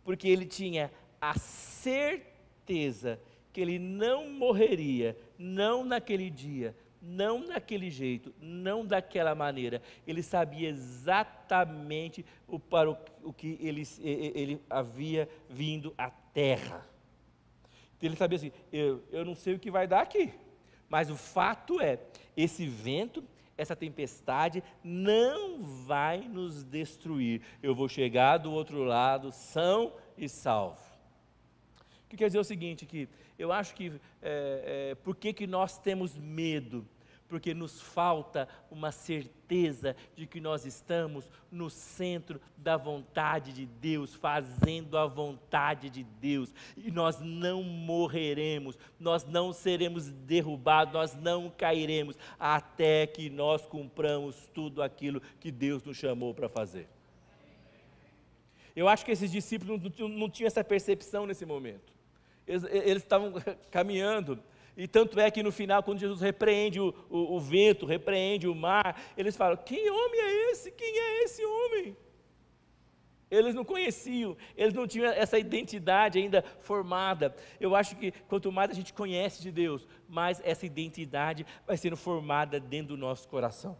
Porque 0.09 0.27
ele 0.27 0.47
tinha 0.47 0.91
a 1.21 1.39
certeza 1.39 3.21
que 3.53 3.61
ele 3.61 3.79
não 3.79 4.31
morreria, 4.31 5.15
não 5.39 5.85
naquele 5.85 6.31
dia, 6.31 6.75
não 6.99 7.47
naquele 7.47 7.91
jeito, 7.91 8.35
não 8.41 8.87
daquela 8.87 9.35
maneira. 9.35 9.83
Ele 10.07 10.23
sabia 10.23 10.71
exatamente 10.71 12.25
o, 12.47 12.59
para 12.59 12.91
o, 12.91 12.97
o 13.23 13.35
que 13.35 13.59
ele, 13.61 13.87
ele 14.03 14.59
havia 14.71 15.29
vindo 15.47 15.93
à 15.99 16.09
terra. 16.09 16.89
Ele 18.01 18.17
sabia 18.17 18.37
assim: 18.37 18.53
eu, 18.73 19.05
eu 19.13 19.27
não 19.27 19.35
sei 19.35 19.57
o 19.57 19.59
que 19.59 19.71
vai 19.71 19.87
dar 19.87 20.01
aqui, 20.01 20.33
mas 20.89 21.11
o 21.11 21.17
fato 21.17 21.83
é, 21.83 21.99
esse 22.35 22.67
vento, 22.67 23.23
essa 23.59 23.75
tempestade 23.75 24.63
não 24.83 25.61
vai 25.61 26.21
nos 26.29 26.63
destruir. 26.63 27.43
Eu 27.61 27.75
vou 27.75 27.89
chegar 27.89 28.39
do 28.39 28.53
outro 28.53 28.85
lado 28.85 29.33
são 29.33 29.93
e 30.17 30.29
salvo. 30.29 30.81
O 32.05 32.09
que 32.09 32.17
quer 32.17 32.29
dizer 32.29 32.39
o 32.39 32.45
seguinte, 32.45 32.87
que 32.87 33.09
eu 33.39 33.53
acho 33.53 33.75
que, 33.75 34.01
é, 34.23 34.91
é, 34.93 34.95
por 34.95 35.15
que, 35.15 35.33
que 35.33 35.47
nós 35.47 35.79
temos 35.79 36.17
medo? 36.17 36.87
Porque 37.29 37.53
nos 37.53 37.81
falta 37.81 38.49
uma 38.71 38.91
certeza 38.91 39.95
de 40.17 40.27
que 40.27 40.41
nós 40.41 40.65
estamos 40.65 41.31
no 41.51 41.69
centro 41.69 42.41
da 42.57 42.77
vontade 42.77 43.53
de 43.53 43.67
Deus, 43.67 44.15
fazendo 44.15 44.97
a 44.97 45.07
vontade 45.07 45.91
de 45.91 46.03
Deus, 46.03 46.55
e 46.77 46.91
nós 46.91 47.21
não 47.21 47.63
morreremos, 47.63 48.79
nós 48.99 49.25
não 49.25 49.53
seremos 49.53 50.11
derrubados, 50.11 50.95
nós 50.95 51.15
não 51.15 51.51
cairemos, 51.51 52.17
até 52.39 53.07
que 53.07 53.29
nós 53.29 53.67
cumpramos 53.67 54.49
tudo 54.55 54.83
aquilo 54.83 55.21
que 55.39 55.51
Deus 55.51 55.85
nos 55.85 55.97
chamou 55.97 56.33
para 56.33 56.49
fazer. 56.49 56.89
Eu 58.75 58.89
acho 58.89 59.05
que 59.05 59.11
esses 59.11 59.31
discípulos 59.31 59.81
não, 59.99 60.09
não 60.09 60.31
tinham 60.31 60.47
essa 60.47 60.63
percepção 60.63 61.27
nesse 61.27 61.45
momento. 61.45 61.93
Eles, 62.47 62.65
eles 62.65 63.03
estavam 63.03 63.35
caminhando 63.71 64.41
e 64.79 64.87
tanto 64.87 65.19
é 65.19 65.29
que 65.29 65.43
no 65.43 65.51
final, 65.51 65.83
quando 65.83 65.99
Jesus 65.99 66.21
repreende 66.21 66.79
o, 66.79 66.95
o, 67.11 67.35
o, 67.35 67.41
vento, 67.41 67.85
repreende 67.85 68.47
o 68.47 68.55
mar, 68.55 68.97
eles 69.17 69.37
falam: 69.37 69.57
Quem 69.57 69.91
homem 69.91 70.21
é 70.21 70.53
esse? 70.53 70.71
Quem 70.71 70.97
é 70.97 71.25
esse 71.25 71.45
homem? 71.45 71.97
Eles 73.29 73.57
não 73.57 73.65
conheciam, 73.65 74.37
eles 74.57 74.73
não 74.73 74.87
tinham 74.87 75.11
essa 75.13 75.37
identidade 75.37 76.17
ainda 76.17 76.45
formada. 76.61 77.35
Eu 77.59 77.75
acho 77.75 77.97
que 77.97 78.13
quanto 78.29 78.53
mais 78.53 78.71
a 78.71 78.75
gente 78.75 78.95
conhece 78.95 79.43
de 79.43 79.51
Deus, 79.51 79.85
mais 80.09 80.41
essa 80.45 80.65
identidade 80.65 81.45
vai 81.67 81.77
sendo 81.77 81.97
formada 81.97 82.61
dentro 82.61 82.95
do 82.95 82.97
nosso 82.97 83.29
coração. 83.29 83.77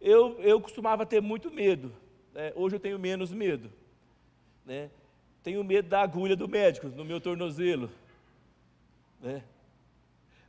Eu, 0.00 0.40
eu 0.40 0.60
costumava 0.60 1.06
ter 1.06 1.22
muito 1.22 1.52
medo, 1.52 1.94
né? 2.34 2.52
hoje 2.56 2.74
eu 2.74 2.80
tenho 2.80 2.98
menos 2.98 3.32
medo. 3.32 3.70
Né? 4.66 4.90
Tenho 5.42 5.62
medo 5.62 5.88
da 5.88 6.02
agulha 6.02 6.34
do 6.34 6.48
médico 6.48 6.88
no 6.88 7.04
meu 7.04 7.20
tornozelo. 7.20 7.88
Né? 9.20 9.42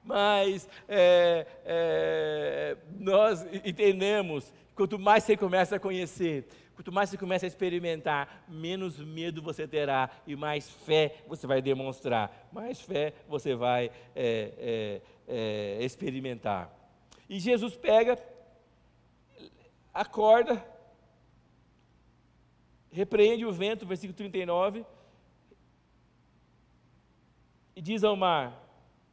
Mas 0.06 0.70
é, 0.88 1.48
é, 1.66 2.78
nós 3.00 3.44
entendemos, 3.66 4.54
quanto 4.76 5.00
mais 5.00 5.24
você 5.24 5.36
começa 5.36 5.76
a 5.76 5.80
conhecer, 5.80 6.48
quanto 6.76 6.92
mais 6.92 7.10
você 7.10 7.18
começa 7.18 7.46
a 7.46 7.48
experimentar, 7.48 8.46
menos 8.48 9.00
medo 9.00 9.42
você 9.42 9.68
terá 9.68 10.10
e 10.28 10.36
mais 10.36 10.70
fé 10.70 11.24
você 11.28 11.48
vai 11.48 11.62
demonstrar, 11.62 12.50
mais 12.52 12.80
fé 12.80 13.14
você 13.28 13.56
vai 13.56 13.90
é, 14.16 15.02
é, 15.28 15.78
é 15.80 15.84
experimentar. 15.84 16.72
E 17.28 17.40
Jesus 17.40 17.76
pega, 17.76 18.20
acorda, 19.92 20.64
repreende 22.92 23.46
o 23.46 23.52
vento, 23.52 23.88
versículo 23.88 24.16
39, 24.16 24.86
e 27.76 27.82
diz 27.82 28.04
ao 28.04 28.16
mar: 28.16 28.65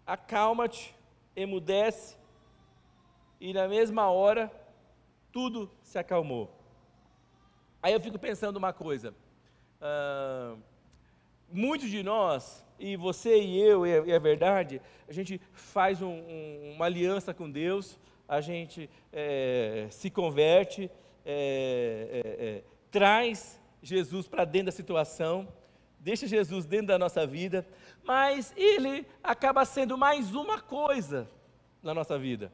acalma-te, 0.06 0.94
emudece, 1.34 2.16
e 3.40 3.52
na 3.52 3.66
mesma 3.66 4.10
hora 4.10 4.52
tudo 5.32 5.70
se 5.82 5.98
acalmou. 5.98 6.50
Aí 7.82 7.92
eu 7.92 8.00
fico 8.00 8.18
pensando 8.18 8.56
uma 8.56 8.72
coisa. 8.72 9.14
Uh, 9.80 10.56
muitos 11.50 11.90
de 11.90 12.02
nós, 12.02 12.64
e 12.78 12.96
você 12.96 13.40
e 13.40 13.60
eu, 13.60 13.86
e 13.86 13.90
é, 13.90 14.10
é 14.10 14.18
verdade, 14.18 14.80
a 15.08 15.12
gente 15.12 15.40
faz 15.52 16.00
um, 16.00 16.08
um, 16.08 16.72
uma 16.76 16.86
aliança 16.86 17.34
com 17.34 17.50
Deus, 17.50 17.98
a 18.28 18.40
gente 18.40 18.88
é, 19.12 19.86
se 19.90 20.10
converte, 20.10 20.90
é, 21.24 22.24
é, 22.40 22.46
é 22.46 22.62
traz 22.90 23.60
Jesus 23.82 24.28
para 24.28 24.44
dentro 24.44 24.66
da 24.66 24.72
situação, 24.72 25.48
deixa 26.02 26.26
Jesus 26.26 26.66
dentro 26.66 26.88
da 26.88 26.98
nossa 26.98 27.24
vida, 27.26 27.64
mas 28.02 28.52
ele 28.56 29.06
acaba 29.22 29.64
sendo 29.64 29.96
mais 29.96 30.34
uma 30.34 30.60
coisa 30.60 31.30
na 31.82 31.94
nossa 31.94 32.18
vida. 32.18 32.52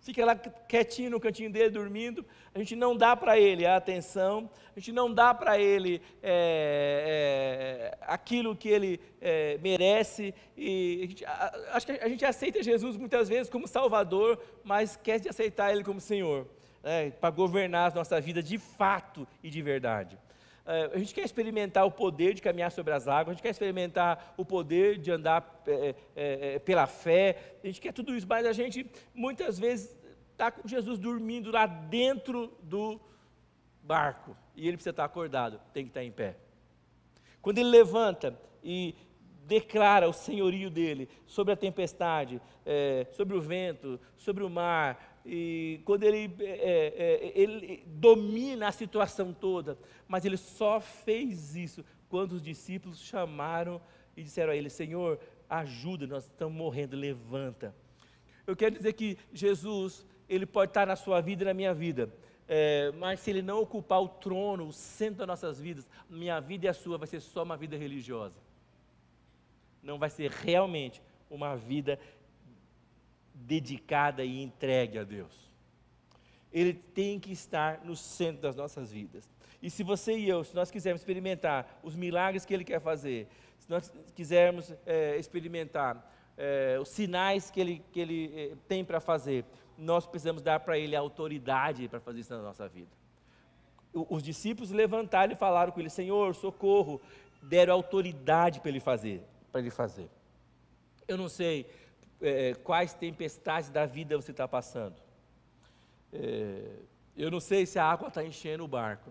Fica 0.00 0.24
lá 0.24 0.36
quietinho 0.36 1.10
no 1.10 1.18
cantinho 1.18 1.50
dele, 1.50 1.70
dormindo, 1.70 2.24
a 2.54 2.58
gente 2.60 2.76
não 2.76 2.96
dá 2.96 3.16
para 3.16 3.36
ele 3.36 3.66
a 3.66 3.74
atenção, 3.74 4.48
a 4.76 4.78
gente 4.78 4.92
não 4.92 5.12
dá 5.12 5.34
para 5.34 5.58
ele 5.58 6.00
é, 6.22 7.90
é, 7.92 7.98
aquilo 8.02 8.54
que 8.54 8.68
ele 8.68 9.00
é, 9.20 9.58
merece, 9.58 10.32
e 10.56 11.00
a 11.02 11.06
gente, 11.08 11.24
a, 11.24 11.70
acho 11.72 11.86
que 11.86 11.92
a 11.92 12.08
gente 12.08 12.24
aceita 12.24 12.62
Jesus 12.62 12.96
muitas 12.96 13.28
vezes 13.28 13.50
como 13.50 13.66
Salvador, 13.66 14.40
mas 14.62 14.92
esquece 14.92 15.24
de 15.24 15.30
aceitar 15.30 15.72
Ele 15.72 15.82
como 15.82 16.00
Senhor, 16.00 16.46
né, 16.84 17.10
para 17.10 17.30
governar 17.30 17.90
a 17.90 17.94
nossa 17.96 18.20
vida 18.20 18.40
de 18.40 18.58
fato 18.58 19.26
e 19.42 19.50
de 19.50 19.60
verdade. 19.60 20.16
Eh, 20.66 20.90
a 20.94 20.98
gente 20.98 21.14
quer 21.14 21.24
experimentar 21.24 21.86
o 21.86 21.90
poder 21.90 22.34
de 22.34 22.42
caminhar 22.42 22.72
sobre 22.72 22.92
as 22.92 23.06
águas, 23.06 23.28
a 23.28 23.32
gente 23.34 23.42
quer 23.42 23.50
experimentar 23.50 24.34
o 24.36 24.44
poder 24.44 24.98
de 24.98 25.12
andar 25.12 25.62
é, 25.66 25.94
é, 26.16 26.58
pela 26.58 26.86
fé, 26.86 27.56
a 27.62 27.66
gente 27.66 27.80
quer 27.80 27.92
tudo 27.92 28.16
isso, 28.16 28.26
mas 28.28 28.44
a 28.44 28.52
gente 28.52 28.90
muitas 29.14 29.58
vezes 29.58 29.96
está 30.32 30.50
com 30.50 30.66
Jesus 30.66 30.98
dormindo 30.98 31.52
lá 31.52 31.66
dentro 31.66 32.52
do 32.62 33.00
barco 33.80 34.36
e 34.56 34.66
ele 34.66 34.76
precisa 34.76 34.90
estar 34.90 35.04
acordado, 35.04 35.60
tem 35.72 35.84
que 35.84 35.90
estar 35.90 36.02
em 36.02 36.10
pé. 36.10 36.36
Quando 37.40 37.58
ele 37.58 37.70
levanta 37.70 38.36
e 38.62 38.96
declara 39.46 40.08
o 40.08 40.12
senhorio 40.12 40.68
dele 40.68 41.08
sobre 41.24 41.54
a 41.54 41.56
tempestade, 41.56 42.42
é, 42.64 43.06
sobre 43.12 43.36
o 43.36 43.40
vento, 43.40 44.00
sobre 44.16 44.42
o 44.42 44.50
mar, 44.50 45.15
e 45.28 45.80
quando 45.84 46.04
ele, 46.04 46.32
é, 46.40 46.94
é, 46.96 47.32
ele 47.34 47.82
domina 47.86 48.68
a 48.68 48.72
situação 48.72 49.32
toda, 49.32 49.76
mas 50.06 50.24
ele 50.24 50.36
só 50.36 50.80
fez 50.80 51.56
isso 51.56 51.84
quando 52.08 52.32
os 52.32 52.42
discípulos 52.42 53.00
chamaram 53.00 53.80
e 54.16 54.22
disseram 54.22 54.52
a 54.52 54.56
ele: 54.56 54.70
Senhor, 54.70 55.18
ajuda, 55.50 56.06
nós 56.06 56.24
estamos 56.24 56.56
morrendo, 56.56 56.96
levanta. 56.96 57.74
Eu 58.46 58.54
quero 58.54 58.76
dizer 58.76 58.92
que 58.92 59.18
Jesus, 59.32 60.06
ele 60.28 60.46
pode 60.46 60.70
estar 60.70 60.86
na 60.86 60.94
sua 60.94 61.20
vida 61.20 61.42
e 61.42 61.46
na 61.46 61.54
minha 61.54 61.74
vida, 61.74 62.08
é, 62.46 62.92
mas 62.92 63.18
se 63.18 63.30
ele 63.30 63.42
não 63.42 63.60
ocupar 63.60 64.00
o 64.00 64.08
trono, 64.08 64.68
o 64.68 64.72
centro 64.72 65.18
das 65.18 65.26
nossas 65.26 65.60
vidas, 65.60 65.88
minha 66.08 66.38
vida 66.38 66.66
e 66.66 66.68
a 66.68 66.74
sua 66.74 66.96
vai 66.96 67.08
ser 67.08 67.20
só 67.20 67.42
uma 67.42 67.56
vida 67.56 67.76
religiosa. 67.76 68.36
Não 69.82 69.98
vai 69.98 70.08
ser 70.08 70.30
realmente 70.30 71.02
uma 71.28 71.56
vida 71.56 71.98
dedicada 73.46 74.24
e 74.24 74.42
entregue 74.42 74.98
a 74.98 75.04
Deus. 75.04 75.32
Ele 76.52 76.74
tem 76.74 77.20
que 77.20 77.32
estar 77.32 77.84
no 77.84 77.94
centro 77.94 78.42
das 78.42 78.56
nossas 78.56 78.90
vidas. 78.90 79.28
E 79.62 79.70
se 79.70 79.82
você 79.82 80.16
e 80.16 80.28
eu, 80.28 80.42
se 80.44 80.54
nós 80.54 80.70
quisermos 80.70 81.00
experimentar 81.00 81.80
os 81.82 81.94
milagres 81.94 82.44
que 82.44 82.52
Ele 82.52 82.64
quer 82.64 82.80
fazer, 82.80 83.28
se 83.58 83.70
nós 83.70 83.92
quisermos 84.14 84.74
é, 84.84 85.16
experimentar 85.16 86.12
é, 86.36 86.78
os 86.80 86.88
sinais 86.88 87.50
que 87.50 87.60
Ele, 87.60 87.82
que 87.92 88.00
ele 88.00 88.32
é, 88.36 88.56
tem 88.68 88.84
para 88.84 89.00
fazer, 89.00 89.44
nós 89.78 90.06
precisamos 90.06 90.42
dar 90.42 90.60
para 90.60 90.78
Ele 90.78 90.96
a 90.96 91.00
autoridade 91.00 91.88
para 91.88 92.00
fazer 92.00 92.20
isso 92.20 92.34
na 92.34 92.42
nossa 92.42 92.68
vida. 92.68 92.90
Os 93.92 94.22
discípulos 94.22 94.70
levantaram 94.70 95.32
e 95.32 95.36
falaram 95.36 95.72
com 95.72 95.80
Ele: 95.80 95.88
Senhor, 95.88 96.34
socorro, 96.34 97.00
deram 97.42 97.74
autoridade 97.74 98.60
para 98.60 98.70
Ele 98.70 98.80
fazer, 98.80 99.22
para 99.50 99.60
Ele 99.60 99.70
fazer. 99.70 100.08
Eu 101.08 101.16
não 101.16 101.28
sei 101.28 101.66
é, 102.20 102.54
quais 102.54 102.94
tempestades 102.94 103.70
da 103.70 103.86
vida 103.86 104.16
você 104.16 104.30
está 104.30 104.46
passando. 104.46 104.96
É, 106.12 106.62
eu 107.16 107.30
não 107.30 107.40
sei 107.40 107.66
se 107.66 107.78
a 107.78 107.84
água 107.84 108.08
está 108.08 108.24
enchendo 108.24 108.64
o 108.64 108.68
barco. 108.68 109.10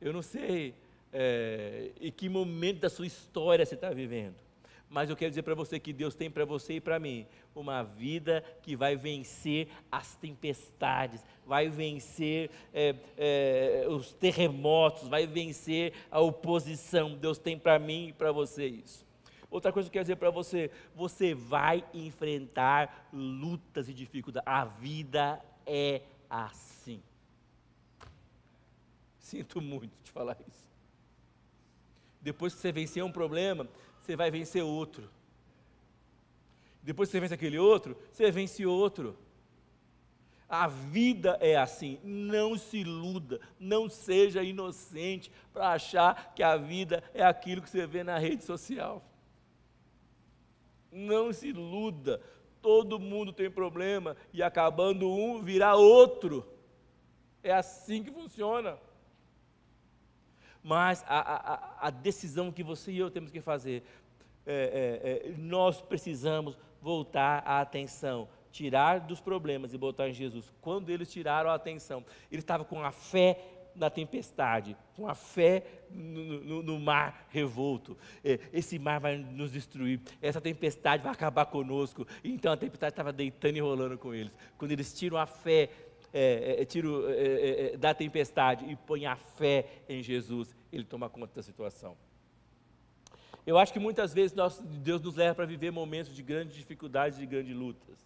Eu 0.00 0.12
não 0.12 0.22
sei 0.22 0.74
é, 1.12 1.92
em 2.00 2.10
que 2.10 2.28
momento 2.28 2.80
da 2.80 2.90
sua 2.90 3.06
história 3.06 3.64
você 3.64 3.74
está 3.74 3.90
vivendo. 3.90 4.46
Mas 4.88 5.10
eu 5.10 5.16
quero 5.16 5.30
dizer 5.30 5.42
para 5.42 5.54
você 5.54 5.80
que 5.80 5.92
Deus 5.92 6.14
tem 6.14 6.30
para 6.30 6.44
você 6.44 6.74
e 6.74 6.80
para 6.80 6.98
mim 6.98 7.26
uma 7.54 7.82
vida 7.82 8.44
que 8.62 8.76
vai 8.76 8.96
vencer 8.96 9.68
as 9.90 10.14
tempestades, 10.16 11.24
vai 11.44 11.68
vencer 11.68 12.50
é, 12.72 12.94
é, 13.16 13.86
os 13.88 14.12
terremotos, 14.12 15.08
vai 15.08 15.26
vencer 15.26 15.92
a 16.10 16.20
oposição. 16.20 17.16
Deus 17.16 17.38
tem 17.38 17.58
para 17.58 17.78
mim 17.78 18.08
e 18.08 18.12
para 18.12 18.30
você 18.30 18.66
isso. 18.66 19.05
Outra 19.50 19.72
coisa 19.72 19.88
que 19.88 19.90
eu 19.90 20.00
quero 20.00 20.04
dizer 20.04 20.16
para 20.16 20.30
você: 20.30 20.70
você 20.94 21.34
vai 21.34 21.84
enfrentar 21.94 23.08
lutas 23.12 23.88
e 23.88 23.94
dificuldades. 23.94 24.46
A 24.46 24.64
vida 24.64 25.40
é 25.64 26.02
assim. 26.28 27.02
Sinto 29.18 29.60
muito 29.60 29.92
te 30.02 30.10
falar 30.10 30.36
isso. 30.46 30.66
Depois 32.20 32.54
que 32.54 32.60
você 32.60 32.72
vencer 32.72 33.04
um 33.04 33.12
problema, 33.12 33.68
você 34.00 34.16
vai 34.16 34.30
vencer 34.30 34.62
outro. 34.62 35.08
Depois 36.82 37.08
que 37.08 37.12
você 37.12 37.20
vence 37.20 37.34
aquele 37.34 37.58
outro, 37.58 37.96
você 38.12 38.30
vence 38.30 38.64
outro. 38.64 39.16
A 40.48 40.68
vida 40.68 41.36
é 41.40 41.56
assim, 41.56 41.98
não 42.04 42.56
se 42.56 42.78
iluda, 42.78 43.40
não 43.58 43.88
seja 43.88 44.44
inocente 44.44 45.30
para 45.52 45.70
achar 45.70 46.32
que 46.36 46.42
a 46.42 46.56
vida 46.56 47.02
é 47.12 47.24
aquilo 47.24 47.60
que 47.60 47.68
você 47.68 47.84
vê 47.84 48.04
na 48.04 48.16
rede 48.16 48.44
social. 48.44 49.02
Não 50.96 51.30
se 51.30 51.48
iluda, 51.48 52.22
todo 52.62 52.98
mundo 52.98 53.34
tem 53.34 53.50
problema 53.50 54.16
e 54.32 54.42
acabando 54.42 55.10
um, 55.10 55.42
virá 55.42 55.74
outro. 55.74 56.44
É 57.42 57.52
assim 57.52 58.02
que 58.02 58.10
funciona. 58.10 58.78
Mas 60.62 61.04
a, 61.06 61.18
a, 61.18 61.86
a 61.86 61.90
decisão 61.90 62.50
que 62.50 62.62
você 62.62 62.90
e 62.90 62.98
eu 62.98 63.10
temos 63.10 63.30
que 63.30 63.42
fazer, 63.42 63.84
é, 64.46 65.22
é, 65.26 65.28
é, 65.28 65.34
nós 65.36 65.82
precisamos 65.82 66.58
voltar 66.80 67.42
a 67.46 67.60
atenção, 67.60 68.26
tirar 68.50 69.00
dos 69.00 69.20
problemas 69.20 69.74
e 69.74 69.78
botar 69.78 70.08
em 70.08 70.14
Jesus. 70.14 70.50
Quando 70.62 70.88
eles 70.88 71.12
tiraram 71.12 71.50
a 71.50 71.54
atenção, 71.54 72.04
eles 72.32 72.42
estavam 72.42 72.66
com 72.66 72.82
a 72.82 72.90
fé 72.90 73.38
na 73.76 73.90
tempestade, 73.90 74.76
com 74.94 75.06
a 75.06 75.14
fé 75.14 75.64
no, 75.90 76.40
no, 76.40 76.62
no 76.62 76.80
mar 76.80 77.26
revolto. 77.30 77.96
É, 78.24 78.38
esse 78.52 78.78
mar 78.78 78.98
vai 79.00 79.16
nos 79.16 79.52
destruir, 79.52 80.00
essa 80.20 80.40
tempestade 80.40 81.02
vai 81.02 81.12
acabar 81.12 81.46
conosco. 81.46 82.06
Então 82.24 82.52
a 82.52 82.56
tempestade 82.56 82.92
estava 82.92 83.12
deitando 83.12 83.56
e 83.56 83.60
rolando 83.60 83.98
com 83.98 84.14
eles. 84.14 84.32
Quando 84.58 84.72
eles 84.72 84.92
tiram 84.92 85.16
a 85.16 85.26
fé 85.26 85.70
é, 86.18 86.62
é, 86.62 86.64
tiro 86.64 87.10
é, 87.10 87.12
é, 87.12 87.74
é, 87.74 87.76
da 87.76 87.92
tempestade 87.92 88.64
e 88.64 88.74
põe 88.74 89.04
a 89.04 89.16
fé 89.16 89.66
em 89.86 90.02
Jesus, 90.02 90.56
ele 90.72 90.84
toma 90.84 91.10
conta 91.10 91.34
da 91.34 91.42
situação. 91.42 91.94
Eu 93.46 93.58
acho 93.58 93.70
que 93.70 93.78
muitas 93.78 94.14
vezes 94.14 94.34
nós, 94.34 94.58
Deus 94.58 95.02
nos 95.02 95.14
leva 95.14 95.34
para 95.34 95.44
viver 95.44 95.70
momentos 95.70 96.16
de 96.16 96.22
grandes 96.22 96.56
dificuldades, 96.56 97.18
de 97.18 97.26
grandes 97.26 97.54
lutas, 97.54 97.98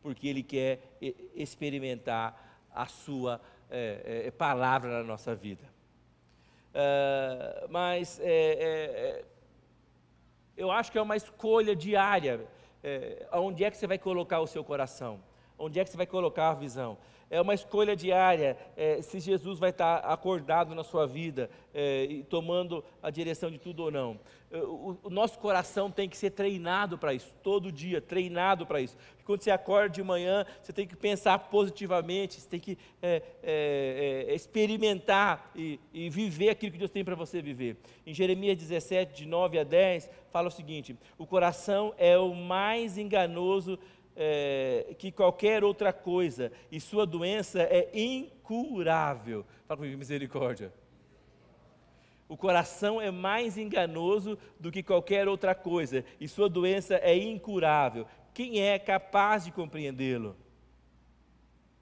porque 0.00 0.28
Ele 0.28 0.44
quer 0.44 0.96
experimentar 1.34 2.68
a 2.72 2.86
Sua 2.86 3.40
é, 3.70 4.30
palavra 4.30 4.90
na 4.98 5.02
nossa 5.02 5.34
vida. 5.34 5.64
Uh, 6.72 7.66
mas 7.68 8.20
eu 10.56 10.70
acho 10.70 10.92
que 10.92 10.98
é 10.98 11.02
uma 11.02 11.16
escolha 11.16 11.74
diária. 11.74 12.46
É, 12.82 13.26
onde 13.32 13.64
é 13.64 13.70
que 13.70 13.76
você 13.76 13.86
vai 13.86 13.98
colocar 13.98 14.40
o 14.40 14.46
seu 14.46 14.64
coração? 14.64 15.20
Onde 15.58 15.78
é 15.78 15.84
que 15.84 15.90
você 15.90 15.96
vai 15.96 16.06
colocar 16.06 16.50
a 16.50 16.54
visão? 16.54 16.96
É 17.30 17.40
uma 17.40 17.54
escolha 17.54 17.94
diária, 17.94 18.58
é, 18.76 19.00
se 19.00 19.20
Jesus 19.20 19.58
vai 19.60 19.70
estar 19.70 19.98
acordado 19.98 20.74
na 20.74 20.82
sua 20.82 21.06
vida 21.06 21.48
é, 21.72 22.04
e 22.04 22.24
tomando 22.24 22.84
a 23.00 23.08
direção 23.08 23.50
de 23.50 23.58
tudo 23.58 23.84
ou 23.84 23.90
não. 23.90 24.18
É, 24.50 24.58
o, 24.58 24.98
o 25.04 25.10
nosso 25.10 25.38
coração 25.38 25.92
tem 25.92 26.08
que 26.08 26.16
ser 26.16 26.30
treinado 26.30 26.98
para 26.98 27.14
isso, 27.14 27.32
todo 27.40 27.70
dia, 27.70 28.00
treinado 28.00 28.66
para 28.66 28.80
isso. 28.80 28.96
quando 29.24 29.42
você 29.42 29.50
acorda 29.52 29.90
de 29.90 30.02
manhã, 30.02 30.44
você 30.60 30.72
tem 30.72 30.88
que 30.88 30.96
pensar 30.96 31.38
positivamente, 31.38 32.40
você 32.40 32.48
tem 32.48 32.58
que 32.58 32.76
é, 33.00 33.22
é, 33.44 34.26
é 34.28 34.34
experimentar 34.34 35.52
e, 35.54 35.78
e 35.94 36.10
viver 36.10 36.48
aquilo 36.48 36.72
que 36.72 36.78
Deus 36.78 36.90
tem 36.90 37.04
para 37.04 37.14
você 37.14 37.40
viver. 37.40 37.76
Em 38.04 38.12
Jeremias 38.12 38.58
17, 38.58 39.14
de 39.14 39.28
9 39.28 39.56
a 39.56 39.62
10, 39.62 40.10
fala 40.32 40.48
o 40.48 40.50
seguinte: 40.50 40.96
o 41.16 41.24
coração 41.24 41.94
é 41.96 42.18
o 42.18 42.34
mais 42.34 42.98
enganoso 42.98 43.78
é, 44.16 44.94
que 44.98 45.10
qualquer 45.10 45.64
outra 45.64 45.92
coisa, 45.92 46.52
e 46.70 46.80
sua 46.80 47.06
doença 47.06 47.62
é 47.62 47.90
incurável. 47.94 49.44
Fala 49.66 49.78
comigo, 49.78 49.98
misericórdia. 49.98 50.72
O 52.28 52.36
coração 52.36 53.00
é 53.00 53.10
mais 53.10 53.58
enganoso 53.58 54.38
do 54.58 54.70
que 54.70 54.82
qualquer 54.82 55.26
outra 55.26 55.54
coisa, 55.54 56.04
e 56.20 56.28
sua 56.28 56.48
doença 56.48 56.94
é 56.96 57.16
incurável. 57.16 58.06
Quem 58.32 58.60
é 58.60 58.78
capaz 58.78 59.44
de 59.44 59.52
compreendê-lo? 59.52 60.36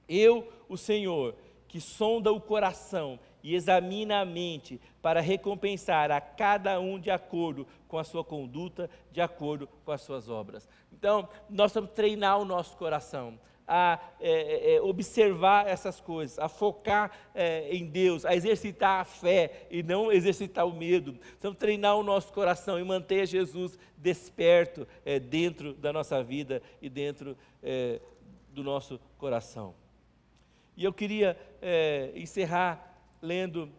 Eu, 0.09 0.51
o 0.69 0.77
Senhor, 0.77 1.35
que 1.69 1.81
sonda 1.81 2.33
o 2.33 2.41
coração 2.41 3.21
e 3.49 3.55
examina 3.55 4.21
a 4.21 4.27
mente 4.27 4.79
para 5.01 5.23
recompensar 5.23 6.11
a 6.11 6.21
cada 6.21 6.79
um 6.79 7.01
de 7.01 7.11
acordo 7.11 7.67
com 7.89 7.97
a 7.97 8.05
sua 8.05 8.23
conduta, 8.23 8.91
de 9.11 9.23
acordo 9.23 9.67
com 9.87 9.91
as 9.91 10.03
suas 10.03 10.29
obras. 10.29 10.69
Então, 10.93 11.27
nós 11.49 11.73
temos 11.73 11.89
que 11.89 11.97
treinar 11.97 12.39
o 12.39 12.45
nosso 12.45 12.77
coração 12.77 13.39
a 13.67 13.99
é, 14.21 14.31
é, 14.31 14.75
é, 14.75 14.83
observar 14.83 15.67
essas 15.67 15.99
coisas, 15.99 16.39
a 16.39 16.47
focar 16.47 17.11
é, 17.35 17.75
em 17.75 17.87
Deus, 17.87 18.27
a 18.27 18.37
exercitar 18.37 19.01
a 19.01 19.05
fé 19.05 19.67
e 19.71 19.83
não 19.83 20.13
exercitar 20.13 20.67
o 20.67 20.73
medo. 20.73 21.15
Precisamos 21.15 21.59
treinar 21.59 21.97
o 21.97 22.03
nosso 22.03 22.31
coração 22.31 22.79
e 22.79 22.85
manter 22.85 23.27
Jesus 23.27 23.79
desperto 23.97 24.87
é, 25.07 25.19
dentro 25.19 25.73
da 25.73 25.91
nossa 25.91 26.23
vida 26.23 26.61
e 26.83 26.91
dentro 26.91 27.35
é, 27.63 27.99
do 28.51 28.63
nosso 28.63 29.01
coração. 29.17 29.75
E 30.77 30.85
eu 30.85 30.93
queria 30.93 31.37
encerrar 32.15 32.89
lendo 33.21 33.73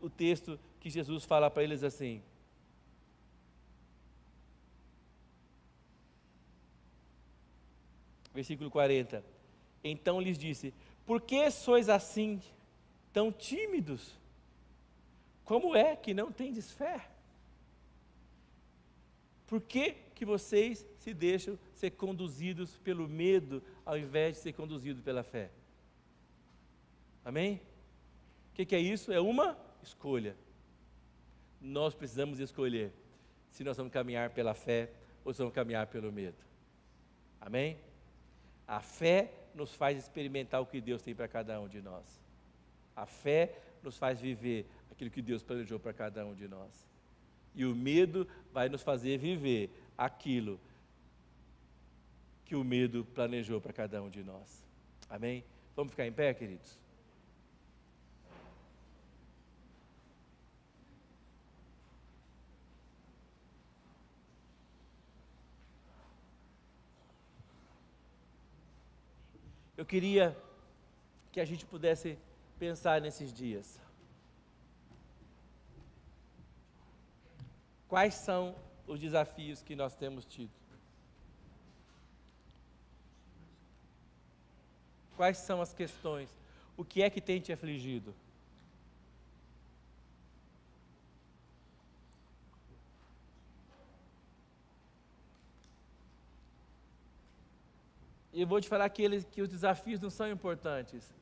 o, 0.00 0.08
texto 0.08 0.58
que 0.78 0.88
Jesus 0.88 1.24
fala 1.24 1.50
para 1.50 1.62
eles 1.62 1.82
assim. 1.82 2.22
Versículo 8.32 8.70
40. 8.70 9.24
Então 9.82 10.20
lhes 10.20 10.38
disse: 10.38 10.72
Por 11.04 11.20
que 11.20 11.50
sois 11.50 11.88
assim, 11.88 12.40
tão 13.12 13.32
tímidos? 13.32 14.18
Como 15.44 15.74
é 15.74 15.96
que 15.96 16.14
não 16.14 16.30
tendes 16.30 16.70
fé? 16.70 17.10
Por 19.46 19.60
que, 19.60 19.96
que 20.14 20.24
vocês 20.24 20.86
se 21.00 21.12
deixam 21.12 21.58
ser 21.74 21.90
conduzidos 21.90 22.78
pelo 22.78 23.08
medo 23.08 23.60
ao 23.84 23.98
invés 23.98 24.36
de 24.36 24.42
ser 24.42 24.52
conduzidos 24.52 25.02
pela 25.02 25.24
fé? 25.24 25.50
Amém? 27.24 27.60
Que, 28.60 28.66
que 28.66 28.74
é 28.74 28.78
isso? 28.78 29.10
É 29.10 29.18
uma 29.18 29.56
escolha. 29.82 30.36
Nós 31.62 31.94
precisamos 31.94 32.38
escolher 32.38 32.92
se 33.50 33.64
nós 33.64 33.74
vamos 33.74 33.90
caminhar 33.90 34.28
pela 34.30 34.52
fé 34.52 34.90
ou 35.24 35.32
se 35.32 35.38
vamos 35.38 35.54
caminhar 35.54 35.86
pelo 35.86 36.12
medo. 36.12 36.36
Amém? 37.40 37.78
A 38.68 38.80
fé 38.80 39.32
nos 39.54 39.74
faz 39.74 39.96
experimentar 39.96 40.60
o 40.60 40.66
que 40.66 40.78
Deus 40.78 41.00
tem 41.00 41.14
para 41.14 41.26
cada 41.26 41.58
um 41.58 41.68
de 41.68 41.80
nós. 41.80 42.04
A 42.94 43.06
fé 43.06 43.58
nos 43.82 43.96
faz 43.96 44.20
viver 44.20 44.66
aquilo 44.90 45.10
que 45.10 45.22
Deus 45.22 45.42
planejou 45.42 45.80
para 45.80 45.94
cada 45.94 46.26
um 46.26 46.34
de 46.34 46.46
nós. 46.46 46.86
E 47.54 47.64
o 47.64 47.74
medo 47.74 48.28
vai 48.52 48.68
nos 48.68 48.82
fazer 48.82 49.16
viver 49.16 49.70
aquilo 49.96 50.60
que 52.44 52.54
o 52.54 52.62
medo 52.62 53.06
planejou 53.14 53.58
para 53.58 53.72
cada 53.72 54.02
um 54.02 54.10
de 54.10 54.22
nós. 54.22 54.62
Amém? 55.08 55.42
Vamos 55.74 55.92
ficar 55.92 56.06
em 56.06 56.12
pé, 56.12 56.34
queridos? 56.34 56.78
Eu 69.80 69.86
queria 69.86 70.36
que 71.32 71.40
a 71.40 71.44
gente 71.46 71.64
pudesse 71.64 72.18
pensar 72.58 73.00
nesses 73.00 73.32
dias. 73.32 73.80
Quais 77.88 78.12
são 78.12 78.54
os 78.86 79.00
desafios 79.00 79.62
que 79.62 79.74
nós 79.74 79.94
temos 79.96 80.26
tido? 80.26 80.50
Quais 85.16 85.38
são 85.38 85.62
as 85.62 85.72
questões? 85.72 86.28
O 86.76 86.84
que 86.84 87.02
é 87.02 87.08
que 87.08 87.22
tem 87.22 87.40
te 87.40 87.50
afligido? 87.50 88.14
E 98.32 98.42
eu 98.42 98.46
vou 98.46 98.60
te 98.60 98.68
falar 98.68 98.88
que, 98.88 99.02
eles, 99.02 99.24
que 99.24 99.42
os 99.42 99.48
desafios 99.48 100.00
não 100.00 100.10
são 100.10 100.30
importantes. 100.30 101.12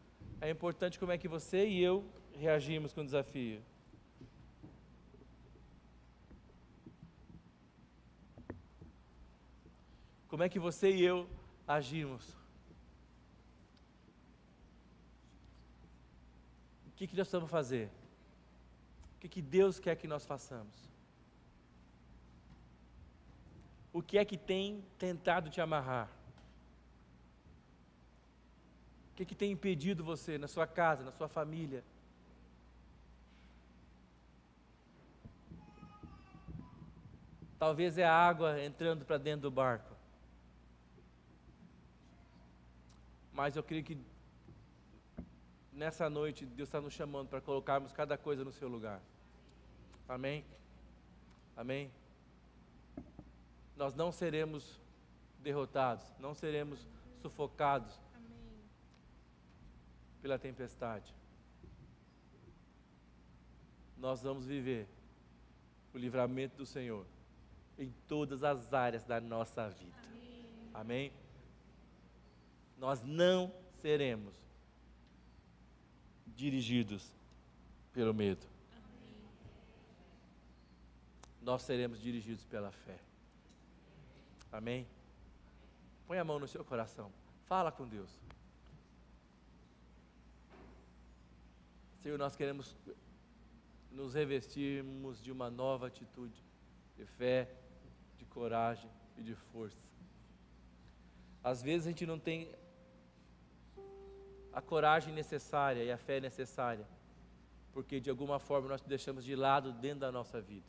É 0.41 0.51
importante 0.51 0.99
como 0.99 1.13
é 1.13 1.19
que 1.19 1.27
você 1.27 1.67
e 1.67 1.83
eu 1.83 2.05
reagimos 2.35 2.93
com 2.93 3.01
o 3.01 3.05
desafio. 3.05 3.63
Como 10.29 10.43
é 10.43 10.49
que 10.49 10.59
você 10.59 10.91
e 10.91 11.03
eu 11.03 11.29
agimos? 11.67 12.37
O 16.87 16.91
que, 16.95 17.07
que 17.07 17.17
nós 17.17 17.31
vamos 17.33 17.51
fazer? 17.51 17.91
O 19.17 19.21
que, 19.21 19.29
que 19.29 19.41
Deus 19.41 19.81
quer 19.81 19.97
que 19.97 20.07
nós 20.07 20.27
façamos? 20.27 20.77
O 23.93 24.03
que 24.03 24.19
é 24.19 24.25
que 24.25 24.37
tem 24.37 24.85
tentado 24.99 25.49
te 25.49 25.61
amarrar? 25.61 26.18
Que, 29.19 29.25
que 29.25 29.35
tem 29.35 29.51
impedido 29.51 30.05
você 30.05 30.39
na 30.39 30.47
sua 30.47 30.65
casa, 30.65 31.03
na 31.03 31.11
sua 31.11 31.27
família? 31.27 31.83
Talvez 37.59 37.99
é 37.99 38.05
a 38.05 38.15
água 38.15 38.63
entrando 38.63 39.05
para 39.05 39.19
dentro 39.19 39.43
do 39.43 39.51
barco. 39.51 39.93
Mas 43.33 43.57
eu 43.57 43.63
creio 43.65 43.83
que 43.83 43.99
nessa 45.73 46.09
noite 46.09 46.47
Deus 46.47 46.69
está 46.69 46.81
nos 46.81 46.93
chamando 46.93 47.29
para 47.29 47.41
colocarmos 47.41 47.91
cada 47.91 48.17
coisa 48.17 48.45
no 48.45 48.53
seu 48.53 48.69
lugar. 48.69 49.01
Amém? 50.09 50.45
Amém? 51.57 51.91
Nós 53.77 53.95
não 53.95 54.13
seremos 54.13 54.81
derrotados, 55.41 56.07
não 56.21 56.35
seremos 56.35 56.87
sufocados 57.21 58.01
pela 60.21 60.39
tempestade. 60.39 61.15
Nós 63.97 64.23
vamos 64.23 64.45
viver 64.45 64.89
o 65.93 65.99
livramento 65.99 66.57
do 66.57 66.67
Senhor 66.67 67.05
em 67.79 67.93
todas 68.07 68.43
as 68.43 68.73
áreas 68.73 69.05
da 69.05 69.21
nossa 69.21 69.69
vida. 69.69 69.97
Amém? 70.75 71.11
Amém? 71.11 71.13
Nós 72.77 73.03
não 73.03 73.53
seremos 73.81 74.35
dirigidos 76.27 77.13
pelo 77.93 78.15
medo. 78.15 78.47
Amém. 78.73 79.15
Nós 81.43 81.63
seremos 81.63 82.01
dirigidos 82.01 82.45
pela 82.45 82.71
fé. 82.71 82.99
Amém? 84.53 84.87
Põe 86.07 86.19
a 86.19 86.25
mão 86.25 86.39
no 86.39 86.49
seu 86.49 86.65
coração. 86.65 87.13
Fala 87.47 87.71
com 87.73 87.87
Deus. 87.87 88.11
Senhor, 92.03 92.17
nós 92.17 92.37
queremos 92.37 92.77
nos 93.91 94.15
revestirmos 94.15 95.21
de 95.21 95.33
uma 95.33 95.51
nova 95.51 95.89
atitude, 95.89 96.41
de 96.97 97.05
fé, 97.05 97.51
de 98.17 98.25
coragem 98.25 98.89
e 99.17 99.23
de 99.23 99.35
força. 99.35 99.83
Às 101.43 101.61
vezes 101.61 101.87
a 101.87 101.91
gente 101.91 102.07
não 102.07 102.19
tem 102.19 102.53
a 104.53 104.61
coragem 104.61 105.13
necessária 105.13 105.83
e 105.83 105.91
a 105.91 105.99
fé 105.99 106.21
necessária, 106.21 106.87
porque 107.73 107.99
de 107.99 108.11
alguma 108.11 108.39
forma 108.39 108.69
nós 108.69 108.83
deixamos 108.83 109.25
de 109.25 109.35
lado 109.35 109.73
dentro 109.73 110.01
da 110.01 110.13
nossa 110.13 110.41
vida. 110.41 110.67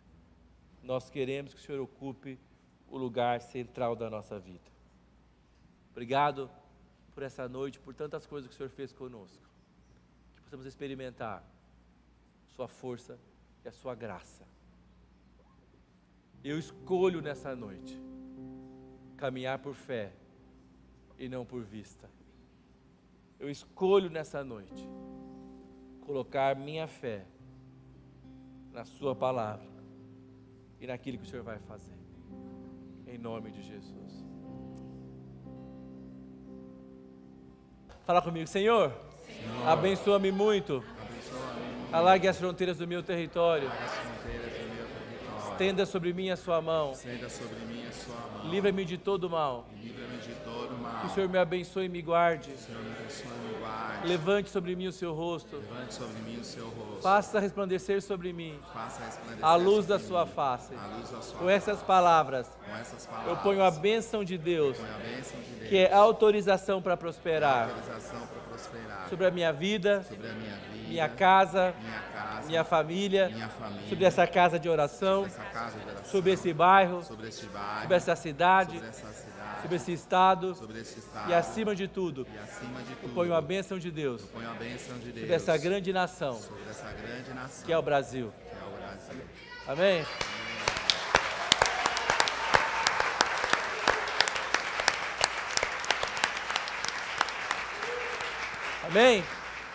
Nós 0.81 1.09
queremos 1.09 1.53
que 1.53 1.59
o 1.59 1.63
Senhor 1.63 1.81
ocupe 1.81 2.39
o 2.87 2.97
lugar 2.97 3.41
central 3.41 3.95
da 3.95 4.09
nossa 4.09 4.39
vida. 4.39 4.69
Obrigado 5.91 6.49
por 7.13 7.21
essa 7.21 7.47
noite, 7.47 7.79
por 7.79 7.93
tantas 7.93 8.25
coisas 8.25 8.47
que 8.47 8.55
o 8.55 8.57
Senhor 8.57 8.69
fez 8.69 8.91
conosco 8.91 9.48
possamos 10.49 10.65
experimentar 10.65 11.43
Sua 12.47 12.67
força 12.67 13.19
e 13.63 13.67
a 13.67 13.71
Sua 13.71 13.93
graça. 13.93 14.47
Eu 16.43 16.57
escolho 16.57 17.21
nessa 17.21 17.55
noite 17.55 17.95
caminhar 19.15 19.59
por 19.59 19.75
fé 19.75 20.11
e 21.19 21.29
não 21.29 21.45
por 21.45 21.61
vista. 21.61 22.09
Eu 23.39 23.47
escolho 23.47 24.09
nessa 24.09 24.43
noite 24.43 24.89
colocar 26.01 26.55
minha 26.55 26.87
fé 26.87 27.27
na 28.71 28.85
Sua 28.85 29.15
palavra 29.15 29.69
e 30.79 30.87
naquilo 30.87 31.19
que 31.19 31.25
o 31.25 31.27
Senhor 31.27 31.43
vai 31.43 31.59
fazer. 31.59 31.99
Em 33.05 33.19
nome 33.19 33.51
de 33.51 33.61
Jesus. 33.61 34.25
Fala 38.03 38.19
comigo, 38.19 38.47
Senhor. 38.47 39.08
Abençoa-me 39.65 40.31
muito. 40.31 40.83
Alargue 41.91 42.27
as 42.27 42.37
fronteiras 42.37 42.77
do 42.77 42.87
meu 42.87 43.01
território. 43.01 43.71
Estenda 45.51 45.85
sobre 45.85 46.13
mim 46.13 46.29
a 46.29 46.37
sua 46.37 46.61
mão. 46.61 46.93
Livra-me 48.45 48.85
de 48.85 48.97
todo 48.97 49.29
mal. 49.29 49.67
Que 51.01 51.07
o 51.07 51.09
Senhor 51.09 51.27
me 51.27 51.37
abençoe 51.37 51.85
e 51.85 51.89
me 51.89 52.01
guarde. 52.01 52.53
Levante 54.05 54.49
sobre 54.49 54.75
mim 54.75 54.87
o 54.87 54.91
seu 54.91 55.13
rosto. 55.13 55.61
Faça 57.01 57.39
resplandecer 57.39 58.01
sobre 58.01 58.31
mim. 58.31 58.57
A 59.41 59.55
luz 59.55 59.85
da 59.85 59.99
sua 59.99 60.25
face. 60.25 60.73
Com 61.37 61.49
essas 61.49 61.81
palavras. 61.81 62.49
Eu 63.27 63.35
ponho 63.37 63.63
a 63.63 63.71
bênção 63.71 64.23
de 64.23 64.37
Deus. 64.37 64.77
Que 65.67 65.77
é 65.77 65.93
autorização 65.93 66.81
para 66.81 66.95
prosperar 66.95 67.69
sobre 69.09 69.25
a 69.25 69.31
minha 69.31 69.51
vida, 69.51 70.05
a 70.07 70.13
minha, 70.13 70.55
vida 70.55 70.87
minha, 70.89 71.09
casa, 71.09 71.73
minha, 71.79 71.99
casa, 71.99 72.47
minha, 72.47 72.63
família, 72.63 73.29
minha 73.29 73.47
família, 73.49 73.89
sobre 73.89 74.05
essa 74.05 74.27
casa 74.27 74.59
de 74.59 74.67
oração, 74.67 75.29
sobre, 75.29 75.49
casa 75.49 75.79
de 75.79 75.85
oração, 75.85 76.11
sobre 76.11 76.31
esse 76.33 76.53
bairro, 76.53 77.03
sobre, 77.03 77.29
bairro, 77.53 77.81
sobre 77.81 77.95
essa 77.95 78.15
cidade, 78.15 78.79
sobre, 78.79 78.91
cidade, 78.91 79.61
sobre 79.61 79.75
esse 79.75 79.91
estado, 79.91 80.51
estado, 80.51 81.29
e 81.29 81.33
acima 81.33 81.75
de 81.75 81.87
tudo, 81.87 82.27
acima 82.43 82.79
de 82.81 82.95
tudo 82.95 83.07
eu 83.07 83.09
ponho 83.09 83.33
a 83.35 83.41
bênção 83.41 83.77
de 83.77 83.91
Deus, 83.91 84.23
bênção 84.57 84.97
de 84.97 85.11
Deus 85.11 85.19
sobre 85.19 85.33
essa 85.33 85.57
grande 85.57 85.93
nação, 85.93 86.39
essa 86.69 86.91
grande 86.91 87.33
nação 87.33 87.65
que, 87.65 87.71
é 87.71 87.77
o 87.77 87.81
Brasil. 87.81 88.33
Que 88.37 88.55
é 88.55 88.67
o 88.67 88.77
Brasil. 88.77 89.23
Amém? 89.67 90.05
Amém? 98.89 99.23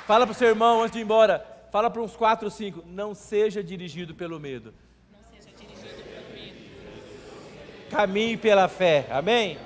Fala 0.08 0.26
para 0.26 0.32
o 0.32 0.34
seu 0.34 0.48
irmão 0.48 0.82
antes 0.82 0.90
de 0.92 0.98
ir 0.98 1.02
embora. 1.02 1.46
Fala 1.70 1.88
para 1.88 2.02
uns 2.02 2.16
quatro 2.16 2.46
ou 2.46 2.50
cinco. 2.50 2.82
Não 2.84 3.14
seja 3.14 3.62
dirigido 3.62 4.12
pelo 4.12 4.40
medo. 4.40 4.74
Não 5.12 5.20
seja 5.30 5.54
dirigido 5.56 6.02
pelo 6.02 6.32
medo. 6.34 7.90
Caminhe 7.90 8.36
pela 8.36 8.66
fé. 8.66 9.06
Amém? 9.08 9.56